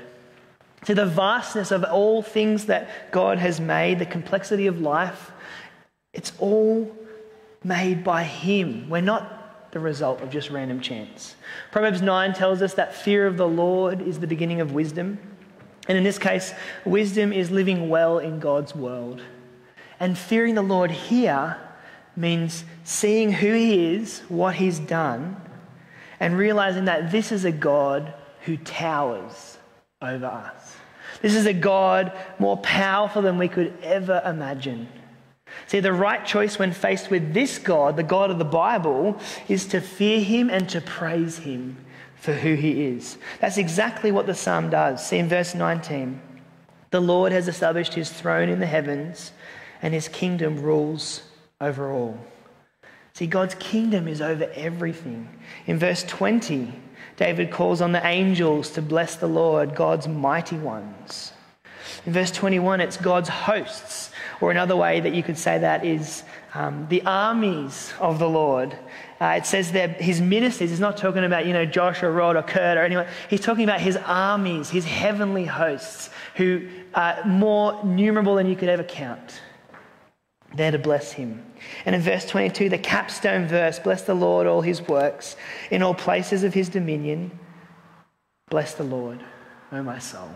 To 0.86 0.96
the 0.96 1.06
vastness 1.06 1.72
of 1.72 1.84
all 1.84 2.22
things 2.22 2.66
that 2.66 3.12
God 3.12 3.38
has 3.38 3.60
made, 3.60 4.00
the 4.00 4.06
complexity 4.06 4.68
of 4.68 4.80
life, 4.80 5.32
it's 6.14 6.34
all 6.40 6.96
made 7.64 8.04
by 8.04 8.24
Him. 8.24 8.90
We're 8.90 9.02
not 9.02 9.72
the 9.72 9.80
result 9.80 10.22
of 10.22 10.30
just 10.30 10.50
random 10.50 10.82
chance. 10.82 11.36
Proverbs 11.72 12.02
9 12.02 12.34
tells 12.34 12.62
us 12.62 12.74
that 12.76 12.96
fear 12.96 13.28
of 13.28 13.38
the 13.38 13.48
Lord 13.48 14.02
is 14.02 14.20
the 14.20 14.28
beginning 14.28 14.62
of 14.62 14.74
wisdom. 14.74 15.20
And 15.88 15.98
in 15.98 16.04
this 16.04 16.20
case, 16.20 16.54
wisdom 16.86 17.34
is 17.34 17.52
living 17.52 17.90
well 17.90 18.20
in 18.20 18.40
God's 18.40 18.76
world. 18.76 19.22
And 20.00 20.18
fearing 20.18 20.56
the 20.56 20.62
Lord 20.62 20.92
here 20.92 21.58
means 22.16 22.64
seeing 22.84 23.32
who 23.32 23.54
He 23.54 23.96
is, 23.96 24.20
what 24.30 24.56
He's 24.56 24.80
done, 24.80 25.40
and 26.20 26.38
realizing 26.38 26.86
that 26.86 27.12
this 27.12 27.32
is 27.32 27.46
a 27.46 27.52
God 27.52 28.14
who 28.42 28.58
towers 28.58 29.58
over 30.02 30.26
us. 30.26 30.76
This 31.22 31.36
is 31.36 31.46
a 31.46 31.54
God 31.54 32.12
more 32.40 32.58
powerful 32.58 33.22
than 33.22 33.38
we 33.38 33.48
could 33.48 33.78
ever 33.84 34.22
imagine. 34.26 34.88
See, 35.68 35.80
the 35.80 35.94
right 35.94 36.26
choice 36.26 36.58
when 36.58 36.72
faced 36.72 37.10
with 37.10 37.34
this 37.34 37.58
God, 37.60 37.96
the 37.96 38.04
God 38.04 38.32
of 38.32 38.40
the 38.40 38.46
Bible, 38.46 39.20
is 39.48 39.66
to 39.68 39.82
fear 39.82 40.22
him 40.22 40.50
and 40.50 40.68
to 40.70 40.82
praise 40.82 41.40
him 41.40 41.78
for 42.16 42.34
who 42.34 42.56
he 42.56 42.86
is. 42.86 43.18
That's 43.40 43.58
exactly 43.58 44.12
what 44.12 44.26
the 44.26 44.36
psalm 44.36 44.70
does. 44.70 45.06
See 45.06 45.18
in 45.18 45.30
verse 45.30 45.56
19 45.56 46.22
the 46.92 47.00
Lord 47.00 47.32
has 47.32 47.48
established 47.48 47.94
his 47.94 48.10
throne 48.10 48.50
in 48.50 48.60
the 48.60 48.66
heavens, 48.66 49.32
and 49.82 49.94
his 49.94 50.08
kingdom 50.08 50.62
rules 50.62 51.22
over 51.62 51.92
all. 51.92 52.20
See, 53.14 53.28
God's 53.28 53.56
kingdom 53.56 54.08
is 54.08 54.22
over 54.22 54.50
everything. 54.56 55.30
In 55.68 55.78
verse 55.78 56.04
20, 56.04 56.74
David 57.18 57.52
calls 57.52 57.82
on 57.82 57.92
the 57.92 58.06
angels 58.06 58.72
to 58.72 58.82
bless 58.82 59.16
the 59.16 59.28
Lord, 59.28 59.76
God's 59.76 60.08
mighty 60.08 60.58
ones. 60.58 61.34
In 62.06 62.14
verse 62.14 62.32
21, 62.32 62.82
it's 62.82 62.98
God's 62.98 63.30
hosts 63.30 64.12
or 64.42 64.52
another 64.52 64.76
way 64.76 65.00
that 65.00 65.14
you 65.14 65.24
could 65.24 65.38
say 65.38 65.58
that 65.58 65.86
is 65.86 66.24
um, 66.54 66.88
the 66.90 67.02
armies 67.06 67.94
of 68.00 68.20
the 68.20 68.30
Lord. 68.30 68.78
Uh, 69.20 69.36
it 69.38 69.46
says 69.46 69.74
that 69.74 70.02
his 70.02 70.22
ministers, 70.22 70.70
he's 70.70 70.80
not 70.80 70.98
talking 70.98 71.24
about, 71.24 71.46
you 71.46 71.54
know, 71.54 71.66
Josh 71.66 72.04
or 72.04 72.12
Rod 72.12 72.36
or 72.36 72.44
Kurt 72.44 72.78
or 72.78 72.84
anyone. 72.84 73.08
He's 73.30 73.42
talking 73.42 73.64
about 73.64 73.82
his 73.82 73.98
armies, 73.98 74.70
his 74.70 74.86
heavenly 74.86 75.46
hosts, 75.46 76.10
who 76.36 76.68
are 76.94 77.24
more 77.26 77.84
numerable 77.84 78.36
than 78.36 78.48
you 78.48 78.56
could 78.56 78.70
ever 78.70 78.84
count. 78.84 79.42
There 80.56 80.72
to 80.72 80.80
bless 80.80 81.12
him. 81.12 81.46
And 81.86 81.94
in 81.94 82.02
verse 82.02 82.26
22, 82.26 82.70
the 82.70 82.78
capstone 82.78 83.48
verse 83.48 83.78
Bless 83.78 84.04
the 84.04 84.14
Lord, 84.14 84.48
all 84.48 84.62
his 84.62 84.82
works, 84.88 85.36
in 85.70 85.84
all 85.84 85.94
places 85.94 86.44
of 86.44 86.54
his 86.54 86.70
dominion. 86.70 87.38
Bless 88.50 88.74
the 88.74 88.84
Lord, 88.84 89.24
O 89.72 89.84
my 89.84 90.00
soul. 90.00 90.32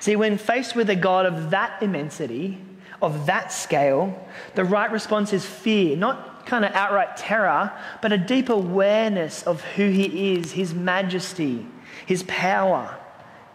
See, 0.00 0.16
when 0.16 0.38
faced 0.38 0.74
with 0.74 0.90
a 0.90 0.96
God 0.96 1.26
of 1.26 1.50
that 1.50 1.82
immensity, 1.82 2.58
of 3.02 3.26
that 3.26 3.52
scale, 3.52 4.26
the 4.54 4.64
right 4.64 4.90
response 4.90 5.32
is 5.32 5.44
fear, 5.44 5.96
not 5.96 6.46
kind 6.46 6.64
of 6.64 6.72
outright 6.72 7.16
terror, 7.16 7.72
but 8.02 8.12
a 8.12 8.18
deep 8.18 8.48
awareness 8.48 9.42
of 9.42 9.62
who 9.62 9.88
He 9.88 10.34
is, 10.34 10.52
His 10.52 10.74
majesty, 10.74 11.66
His 12.06 12.22
power, 12.24 12.96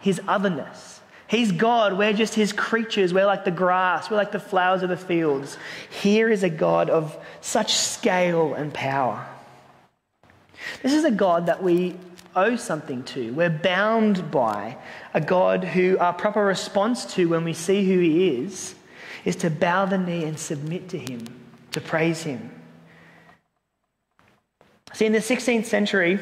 His 0.00 0.20
otherness. 0.28 1.00
He's 1.26 1.52
God. 1.52 1.96
We're 1.96 2.12
just 2.12 2.34
His 2.34 2.52
creatures. 2.52 3.14
We're 3.14 3.26
like 3.26 3.44
the 3.44 3.52
grass. 3.52 4.10
We're 4.10 4.16
like 4.16 4.32
the 4.32 4.40
flowers 4.40 4.82
of 4.82 4.88
the 4.88 4.96
fields. 4.96 5.58
Here 5.88 6.28
is 6.28 6.42
a 6.42 6.50
God 6.50 6.90
of 6.90 7.16
such 7.40 7.74
scale 7.74 8.54
and 8.54 8.74
power. 8.74 9.24
This 10.82 10.92
is 10.92 11.04
a 11.04 11.10
God 11.10 11.46
that 11.46 11.62
we 11.62 11.96
owe 12.36 12.56
something 12.56 13.02
to. 13.04 13.32
We're 13.32 13.50
bound 13.50 14.30
by 14.30 14.76
a 15.14 15.20
God 15.20 15.64
who 15.64 15.98
our 15.98 16.12
proper 16.12 16.44
response 16.44 17.04
to 17.14 17.28
when 17.28 17.44
we 17.44 17.52
see 17.52 17.84
who 17.84 17.98
He 17.98 18.28
is 18.28 18.74
is 19.24 19.36
to 19.36 19.50
bow 19.50 19.86
the 19.86 19.98
knee 19.98 20.24
and 20.24 20.38
submit 20.38 20.88
to 20.90 20.98
Him, 20.98 21.26
to 21.72 21.80
praise 21.80 22.22
Him. 22.22 22.50
See, 24.92 25.06
in 25.06 25.12
the 25.12 25.18
16th 25.18 25.66
century, 25.66 26.18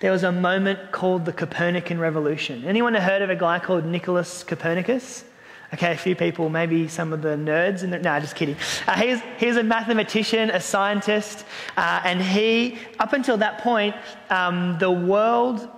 there 0.00 0.10
was 0.10 0.22
a 0.22 0.32
moment 0.32 0.92
called 0.92 1.26
the 1.26 1.32
Copernican 1.32 1.98
Revolution. 1.98 2.64
Anyone 2.64 2.94
heard 2.94 3.22
of 3.22 3.30
a 3.30 3.36
guy 3.36 3.58
called 3.58 3.84
Nicholas 3.84 4.42
Copernicus? 4.42 5.24
Okay, 5.72 5.92
a 5.92 5.96
few 5.96 6.16
people, 6.16 6.48
maybe 6.48 6.88
some 6.88 7.12
of 7.12 7.22
the 7.22 7.36
nerds. 7.36 7.84
In 7.84 7.90
the, 7.90 7.98
no, 8.00 8.18
just 8.18 8.34
kidding. 8.34 8.56
Uh, 8.88 8.96
he's, 8.96 9.20
he's 9.38 9.56
a 9.56 9.62
mathematician, 9.62 10.50
a 10.50 10.60
scientist, 10.60 11.44
uh, 11.76 12.00
and 12.04 12.20
he, 12.20 12.76
up 12.98 13.12
until 13.12 13.36
that 13.36 13.58
point, 13.58 13.94
um, 14.30 14.78
the 14.80 14.90
world 14.90 15.68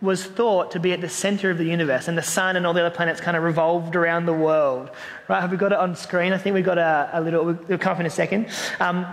was 0.00 0.24
thought 0.24 0.70
to 0.70 0.80
be 0.80 0.92
at 0.92 1.02
the 1.02 1.08
center 1.08 1.50
of 1.50 1.58
the 1.58 1.64
universe, 1.64 2.08
and 2.08 2.16
the 2.16 2.22
sun 2.22 2.56
and 2.56 2.66
all 2.66 2.72
the 2.72 2.80
other 2.80 2.94
planets 2.94 3.20
kind 3.20 3.36
of 3.36 3.42
revolved 3.42 3.94
around 3.94 4.24
the 4.24 4.32
world. 4.32 4.90
Right? 5.28 5.40
Have 5.40 5.50
we 5.50 5.58
got 5.58 5.72
it 5.72 5.78
on 5.78 5.94
screen? 5.96 6.32
I 6.32 6.38
think 6.38 6.54
we've 6.54 6.64
got 6.64 6.78
a, 6.78 7.10
a 7.12 7.20
little, 7.20 7.44
we'll 7.44 7.78
come 7.78 7.92
up 7.92 8.00
in 8.00 8.06
a 8.06 8.10
second. 8.10 8.48
Um, 8.80 9.06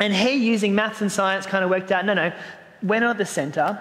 and 0.00 0.12
he, 0.12 0.32
using 0.36 0.74
maths 0.74 1.02
and 1.02 1.12
science, 1.12 1.44
kind 1.44 1.62
of 1.62 1.70
worked 1.70 1.92
out 1.92 2.06
no, 2.06 2.14
no, 2.14 2.32
we're 2.82 3.00
not 3.00 3.10
at 3.10 3.18
the 3.18 3.26
center, 3.26 3.78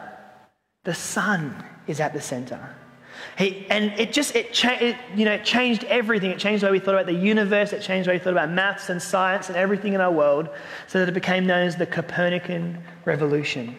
the 0.84 0.94
sun 0.94 1.64
is 1.88 2.02
at 2.02 2.14
the 2.14 2.22
center. 2.22 2.76
He, 3.38 3.66
and 3.70 3.92
it 4.00 4.14
just, 4.14 4.36
it, 4.36 4.54
cha- 4.54 4.78
it, 4.80 4.96
you 5.16 5.26
know, 5.26 5.34
it 5.34 5.44
changed 5.44 5.84
everything. 5.86 6.32
It 6.32 6.40
changed 6.40 6.64
the 6.64 6.68
way 6.68 6.74
we 6.74 6.80
thought 6.80 6.96
about 6.96 7.06
the 7.06 7.14
universe. 7.14 7.74
It 7.74 7.82
changed 7.82 8.08
the 8.08 8.12
way 8.12 8.18
we 8.18 8.24
thought 8.24 8.32
about 8.32 8.50
maths 8.50 8.90
and 8.90 9.02
science 9.02 9.50
and 9.50 9.58
everything 9.58 9.94
in 9.94 10.02
our 10.02 10.12
world 10.12 10.50
so 10.88 11.00
that 11.00 11.10
it 11.10 11.14
became 11.14 11.46
known 11.46 11.68
as 11.68 11.76
the 11.76 11.86
Copernican 11.86 12.82
revolution. 13.04 13.76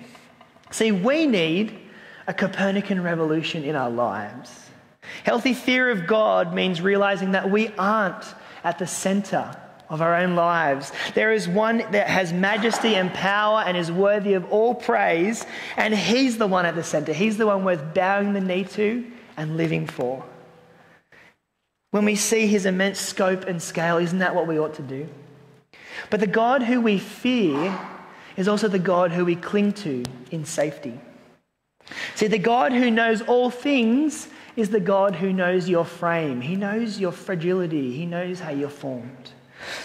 See, 0.71 0.93
we 0.93 1.27
need 1.27 1.79
a 2.27 2.35
Copernican 2.35 3.03
revolution 3.03 3.65
in 3.65 3.77
our 3.77 3.91
lives. 3.91 4.51
Healthy 5.25 5.55
fear 5.55 5.91
of 5.91 6.07
God 6.07 6.53
means 6.53 6.83
realizing 6.83 7.33
that 7.33 7.51
we 7.51 7.69
aren't 7.79 8.35
at 8.63 8.79
the 8.79 8.87
center 8.87 9.57
of 9.89 10.03
our 10.03 10.17
own 10.17 10.35
lives. 10.35 10.93
There 11.15 11.33
is 11.33 11.49
one 11.49 11.79
that 11.79 12.09
has 12.09 12.33
majesty 12.33 12.97
and 12.97 13.15
power 13.15 13.63
and 13.65 13.77
is 13.77 13.91
worthy 13.91 14.35
of 14.35 14.51
all 14.53 14.75
praise, 14.75 15.47
and 15.77 15.95
He's 15.95 16.37
the 16.37 16.47
one 16.47 16.67
at 16.67 16.75
the 16.75 16.83
center. 16.83 17.13
He's 17.13 17.37
the 17.39 17.47
one 17.47 17.65
worth 17.65 17.95
bowing 17.95 18.33
the 18.33 18.41
knee 18.41 18.65
to 18.65 19.07
and 19.37 19.57
living 19.57 19.87
for. 19.87 20.25
When 21.91 22.05
we 22.05 22.15
see 22.15 22.47
his 22.47 22.67
immense 22.67 23.01
scope 23.01 23.45
and 23.45 23.63
scale, 23.63 23.97
isn't 23.99 24.19
that 24.19 24.35
what 24.35 24.47
we 24.47 24.59
ought 24.59 24.75
to 24.75 24.83
do? 24.83 25.09
But 26.11 26.21
the 26.21 26.27
God 26.27 26.63
who 26.63 26.81
we 26.81 26.99
fear 26.99 27.79
is 28.37 28.49
also 28.49 28.69
the 28.69 28.79
God 28.79 29.13
who 29.13 29.25
we 29.25 29.37
cling 29.37 29.73
to 29.73 30.05
in 30.31 30.45
safety. 30.45 31.01
See, 32.15 32.27
the 32.27 32.39
God 32.39 32.73
who 32.73 32.91
knows 32.91 33.23
all 33.23 33.51
things 33.51 34.29
is 34.57 34.71
the 34.71 34.81
God 34.81 35.15
who 35.15 35.33
knows 35.33 35.69
your 35.69 35.85
frame. 35.85 36.41
He 36.41 36.57
knows 36.57 36.99
your 36.99 37.13
fragility, 37.13 37.93
He 37.93 38.07
knows 38.07 38.41
how 38.41 38.51
you're 38.51 38.69
formed. 38.69 39.33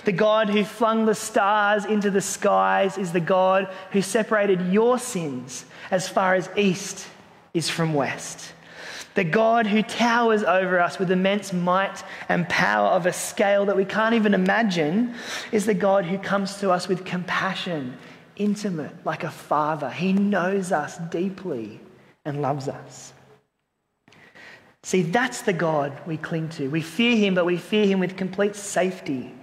The 0.04 0.12
God 0.12 0.50
who 0.50 0.64
flung 0.64 1.06
the 1.06 1.16
stars 1.16 1.86
into 1.86 2.12
the 2.12 2.22
skies 2.22 2.98
is 2.98 3.14
the 3.14 3.20
God 3.20 3.70
who 3.92 4.02
separated 4.02 4.74
your 4.74 5.00
sins 5.00 5.66
as 5.90 6.10
far 6.10 6.36
as 6.36 6.50
east 6.58 7.08
is 7.54 7.70
from 7.70 7.94
west. 7.94 8.54
The 9.14 9.24
God 9.24 9.68
who 9.68 9.84
towers 9.84 10.44
over 10.44 10.80
us 10.80 10.98
with 10.98 11.12
immense 11.12 11.52
might 11.52 12.04
and 12.30 12.48
power 12.48 12.88
of 12.88 13.06
a 13.06 13.14
scale 13.14 13.66
that 13.66 13.76
we 13.76 13.86
can't 13.86 14.16
even 14.16 14.34
imagine 14.34 15.16
is 15.52 15.66
the 15.66 15.74
God 15.74 16.06
who 16.06 16.18
comes 16.18 16.58
to 16.60 16.72
us 16.72 16.88
with 16.88 17.04
compassion 17.04 17.98
intimate, 18.38 18.94
like 19.06 19.24
a 19.24 19.32
father. 19.32 19.90
He 19.90 20.14
knows 20.14 20.72
us 20.72 20.98
deeply 21.10 21.80
and 22.26 22.42
loves 22.42 22.68
us. 22.68 23.14
See, 24.84 25.04
that's 25.04 25.44
the 25.44 25.54
God 25.54 26.00
we 26.08 26.18
cling 26.18 26.50
to. 26.50 26.70
We 26.70 26.82
fear 26.82 27.16
him, 27.16 27.36
but 27.36 27.46
we 27.46 27.58
fear 27.58 27.86
him 27.86 28.00
with 28.00 28.18
complete 28.18 28.56
safety. 28.56 29.34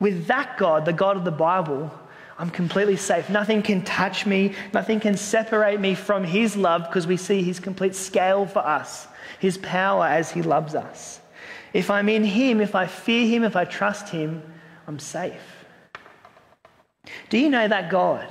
With 0.00 0.26
that 0.26 0.58
God, 0.58 0.84
the 0.84 0.92
God 0.92 1.16
of 1.16 1.24
the 1.24 1.30
Bible, 1.30 1.92
I'm 2.38 2.50
completely 2.50 2.96
safe. 2.96 3.30
Nothing 3.30 3.62
can 3.62 3.82
touch 3.82 4.26
me, 4.26 4.54
nothing 4.72 4.98
can 4.98 5.16
separate 5.16 5.80
me 5.80 5.94
from 5.94 6.24
his 6.24 6.56
love 6.56 6.82
because 6.88 7.06
we 7.06 7.16
see 7.16 7.42
his 7.42 7.60
complete 7.60 7.94
scale 7.94 8.46
for 8.46 8.58
us, 8.58 9.06
his 9.38 9.56
power 9.58 10.06
as 10.06 10.30
he 10.32 10.42
loves 10.42 10.74
us. 10.74 11.20
If 11.72 11.90
I'm 11.90 12.08
in 12.08 12.24
him, 12.24 12.60
if 12.60 12.74
I 12.74 12.86
fear 12.86 13.26
him, 13.26 13.44
if 13.44 13.56
I 13.56 13.64
trust 13.64 14.08
him, 14.08 14.42
I'm 14.86 14.98
safe. 14.98 15.64
Do 17.28 17.38
you 17.38 17.50
know 17.50 17.68
that 17.68 17.90
God? 17.90 18.28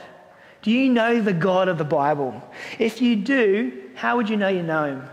Do 0.61 0.71
you 0.71 0.89
know 0.89 1.21
the 1.21 1.33
God 1.33 1.67
of 1.67 1.77
the 1.77 1.83
Bible? 1.83 2.41
If 2.79 3.01
you 3.01 3.15
do, 3.17 3.89
how 3.95 4.17
would 4.17 4.29
you 4.29 4.37
know 4.37 4.47
you 4.47 4.63
know 4.63 4.85
him? 4.85 5.09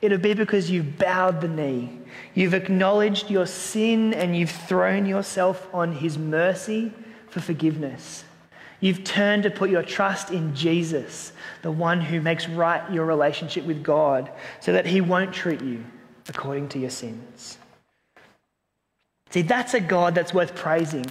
It'll 0.00 0.18
be 0.18 0.34
because 0.34 0.70
you've 0.70 0.98
bowed 0.98 1.40
the 1.40 1.48
knee. 1.48 2.00
You've 2.34 2.54
acknowledged 2.54 3.30
your 3.30 3.46
sin 3.46 4.12
and 4.14 4.36
you've 4.36 4.50
thrown 4.50 5.06
yourself 5.06 5.68
on 5.72 5.92
his 5.92 6.18
mercy 6.18 6.92
for 7.32 7.40
forgiveness. 7.40 8.24
You've 8.80 9.04
turned 9.04 9.44
to 9.44 9.50
put 9.50 9.70
your 9.70 9.82
trust 9.82 10.30
in 10.30 10.54
Jesus, 10.54 11.32
the 11.62 11.70
one 11.70 12.00
who 12.00 12.20
makes 12.20 12.46
right 12.46 12.92
your 12.92 13.06
relationship 13.06 13.64
with 13.64 13.82
God, 13.82 14.30
so 14.60 14.72
that 14.72 14.84
he 14.84 15.00
won't 15.00 15.32
treat 15.32 15.62
you 15.62 15.82
according 16.28 16.68
to 16.70 16.78
your 16.78 16.90
sins. 16.90 17.56
See, 19.30 19.40
that's 19.40 19.72
a 19.72 19.80
God 19.80 20.14
that's 20.14 20.34
worth 20.34 20.54
praising, 20.54 21.06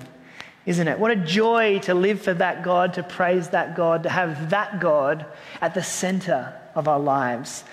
isn't 0.68 0.88
it? 0.88 1.00
What 1.00 1.10
a 1.10 1.16
joy 1.16 1.80
to 1.80 1.96
live 1.96 2.22
for 2.22 2.36
that 2.36 2.62
God, 2.62 2.94
to 2.94 3.04
praise 3.04 3.50
that 3.50 3.76
God, 3.76 4.04
to 4.04 4.10
have 4.10 4.52
that 4.52 4.80
God 4.80 5.26
at 5.60 5.74
the 5.74 5.82
center 5.82 6.54
of 6.76 6.88
our 6.88 7.00
lives, 7.00 7.64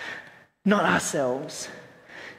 not 0.64 0.84
ourselves. 0.84 1.68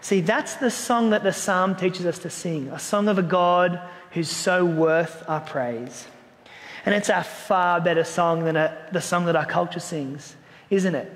See, 0.02 0.22
that's 0.22 0.56
the 0.56 0.72
song 0.72 1.12
that 1.12 1.24
the 1.24 1.34
psalm 1.34 1.76
teaches 1.76 2.06
us 2.08 2.18
to 2.20 2.30
sing 2.32 2.70
a 2.70 2.80
song 2.80 3.10
of 3.10 3.20
a 3.20 3.24
God 3.24 3.80
who's 4.12 4.30
so 4.30 4.66
worth 4.66 5.24
our 5.28 5.42
praise. 5.42 6.08
And 6.86 6.96
it's 6.96 7.10
a 7.10 7.24
far 7.24 7.82
better 7.82 8.04
song 8.04 8.44
than 8.46 8.56
a, 8.56 8.88
the 8.92 9.02
song 9.02 9.26
that 9.26 9.36
our 9.36 9.46
culture 9.46 9.80
sings, 9.80 10.36
isn't 10.70 10.96
it? 10.96 11.12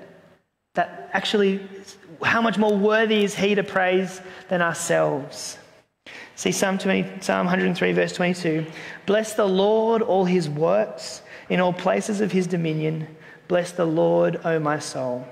That 0.76 1.10
actually, 1.14 1.66
how 2.22 2.42
much 2.42 2.58
more 2.58 2.78
worthy 2.78 3.24
is 3.24 3.36
He 3.36 3.56
to 3.56 3.64
praise 3.64 4.22
than 4.50 4.62
ourselves? 4.62 5.58
See 6.36 6.52
Psalm, 6.52 6.78
20, 6.78 7.22
Psalm 7.22 7.46
103, 7.46 7.92
verse 7.94 8.14
22. 8.14 8.66
Bless 9.06 9.34
the 9.34 9.48
Lord, 9.48 10.02
all 10.02 10.26
His 10.26 10.50
works, 10.50 11.22
in 11.50 11.60
all 11.60 11.74
places 11.74 12.22
of 12.22 12.32
His 12.32 12.48
dominion. 12.48 13.08
Bless 13.48 13.72
the 13.72 13.86
Lord, 13.86 14.40
O 14.44 14.60
my 14.60 14.80
soul. 14.80 15.28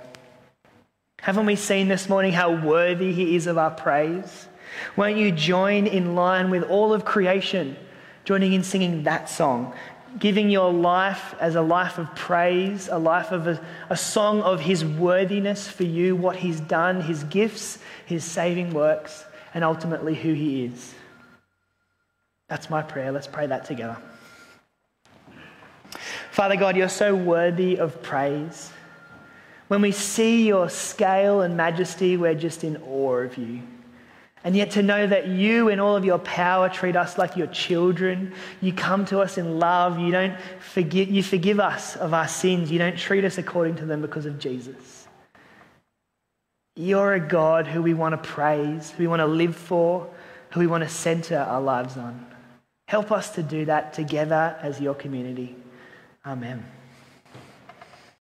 Haven't 1.21 1.45
we 1.45 1.55
seen 1.55 1.87
this 1.87 2.09
morning 2.09 2.33
how 2.33 2.51
worthy 2.65 3.13
He 3.13 3.35
is 3.35 3.47
of 3.47 3.57
our 3.57 3.71
praise? 3.71 4.47
Won't 4.95 5.17
you 5.17 5.31
join 5.31 5.87
in 5.87 6.15
line 6.15 6.49
with 6.49 6.63
all 6.63 6.93
of 6.93 7.05
creation, 7.05 7.75
joining 8.25 8.53
in 8.53 8.63
singing 8.63 9.03
that 9.03 9.29
song? 9.29 9.73
Giving 10.19 10.49
your 10.49 10.73
life 10.73 11.35
as 11.39 11.55
a 11.55 11.61
life 11.61 11.97
of 11.97 12.13
praise, 12.15 12.89
a 12.89 12.97
life 12.97 13.31
of 13.31 13.47
a, 13.47 13.65
a 13.89 13.95
song 13.95 14.41
of 14.41 14.59
His 14.59 14.83
worthiness 14.83 15.67
for 15.67 15.83
you, 15.83 16.15
what 16.15 16.35
He's 16.35 16.59
done, 16.59 17.01
His 17.01 17.23
gifts, 17.25 17.79
His 18.05 18.25
saving 18.25 18.73
works, 18.73 19.23
and 19.53 19.63
ultimately 19.63 20.15
who 20.15 20.33
He 20.33 20.65
is. 20.65 20.93
That's 22.49 22.69
my 22.69 22.81
prayer. 22.81 23.13
Let's 23.13 23.27
pray 23.27 23.47
that 23.47 23.63
together. 23.63 23.97
Father 26.31 26.57
God, 26.57 26.75
you're 26.75 26.89
so 26.89 27.15
worthy 27.15 27.77
of 27.77 28.01
praise. 28.03 28.71
When 29.69 29.81
we 29.81 29.93
see 29.93 30.47
your 30.47 30.69
scale 30.69 31.41
and 31.41 31.55
majesty, 31.55 32.17
we're 32.17 32.35
just 32.35 32.65
in 32.65 32.75
awe 32.85 33.19
of 33.19 33.37
you. 33.37 33.61
And 34.43 34.55
yet, 34.55 34.71
to 34.71 34.81
know 34.81 35.05
that 35.05 35.27
you, 35.27 35.69
in 35.69 35.79
all 35.79 35.95
of 35.95 36.03
your 36.03 36.17
power, 36.17 36.67
treat 36.67 36.95
us 36.95 37.17
like 37.17 37.37
your 37.37 37.47
children. 37.47 38.33
You 38.59 38.73
come 38.73 39.05
to 39.05 39.19
us 39.19 39.37
in 39.37 39.59
love. 39.59 39.99
You 39.99 40.11
don't 40.11 40.39
forgive, 40.59 41.11
you 41.11 41.21
forgive 41.21 41.59
us 41.59 41.95
of 41.95 42.13
our 42.13 42.27
sins. 42.27 42.71
You 42.71 42.79
don't 42.79 42.97
treat 42.97 43.23
us 43.23 43.37
according 43.37 43.75
to 43.75 43.85
them 43.85 44.01
because 44.01 44.25
of 44.25 44.39
Jesus. 44.39 45.07
You're 46.75 47.13
a 47.13 47.19
God 47.19 47.67
who 47.67 47.83
we 47.83 47.93
want 47.93 48.13
to 48.13 48.29
praise, 48.29 48.89
who 48.91 49.03
we 49.03 49.07
want 49.07 49.19
to 49.19 49.27
live 49.27 49.55
for, 49.55 50.09
who 50.51 50.61
we 50.61 50.67
want 50.67 50.83
to 50.83 50.89
center 50.89 51.37
our 51.37 51.61
lives 51.61 51.97
on. 51.97 52.25
Help 52.87 53.11
us 53.11 53.35
to 53.35 53.43
do 53.43 53.65
that 53.65 53.93
together 53.93 54.57
as 54.61 54.81
your 54.81 54.95
community. 54.95 55.55
Amen. 56.25 56.65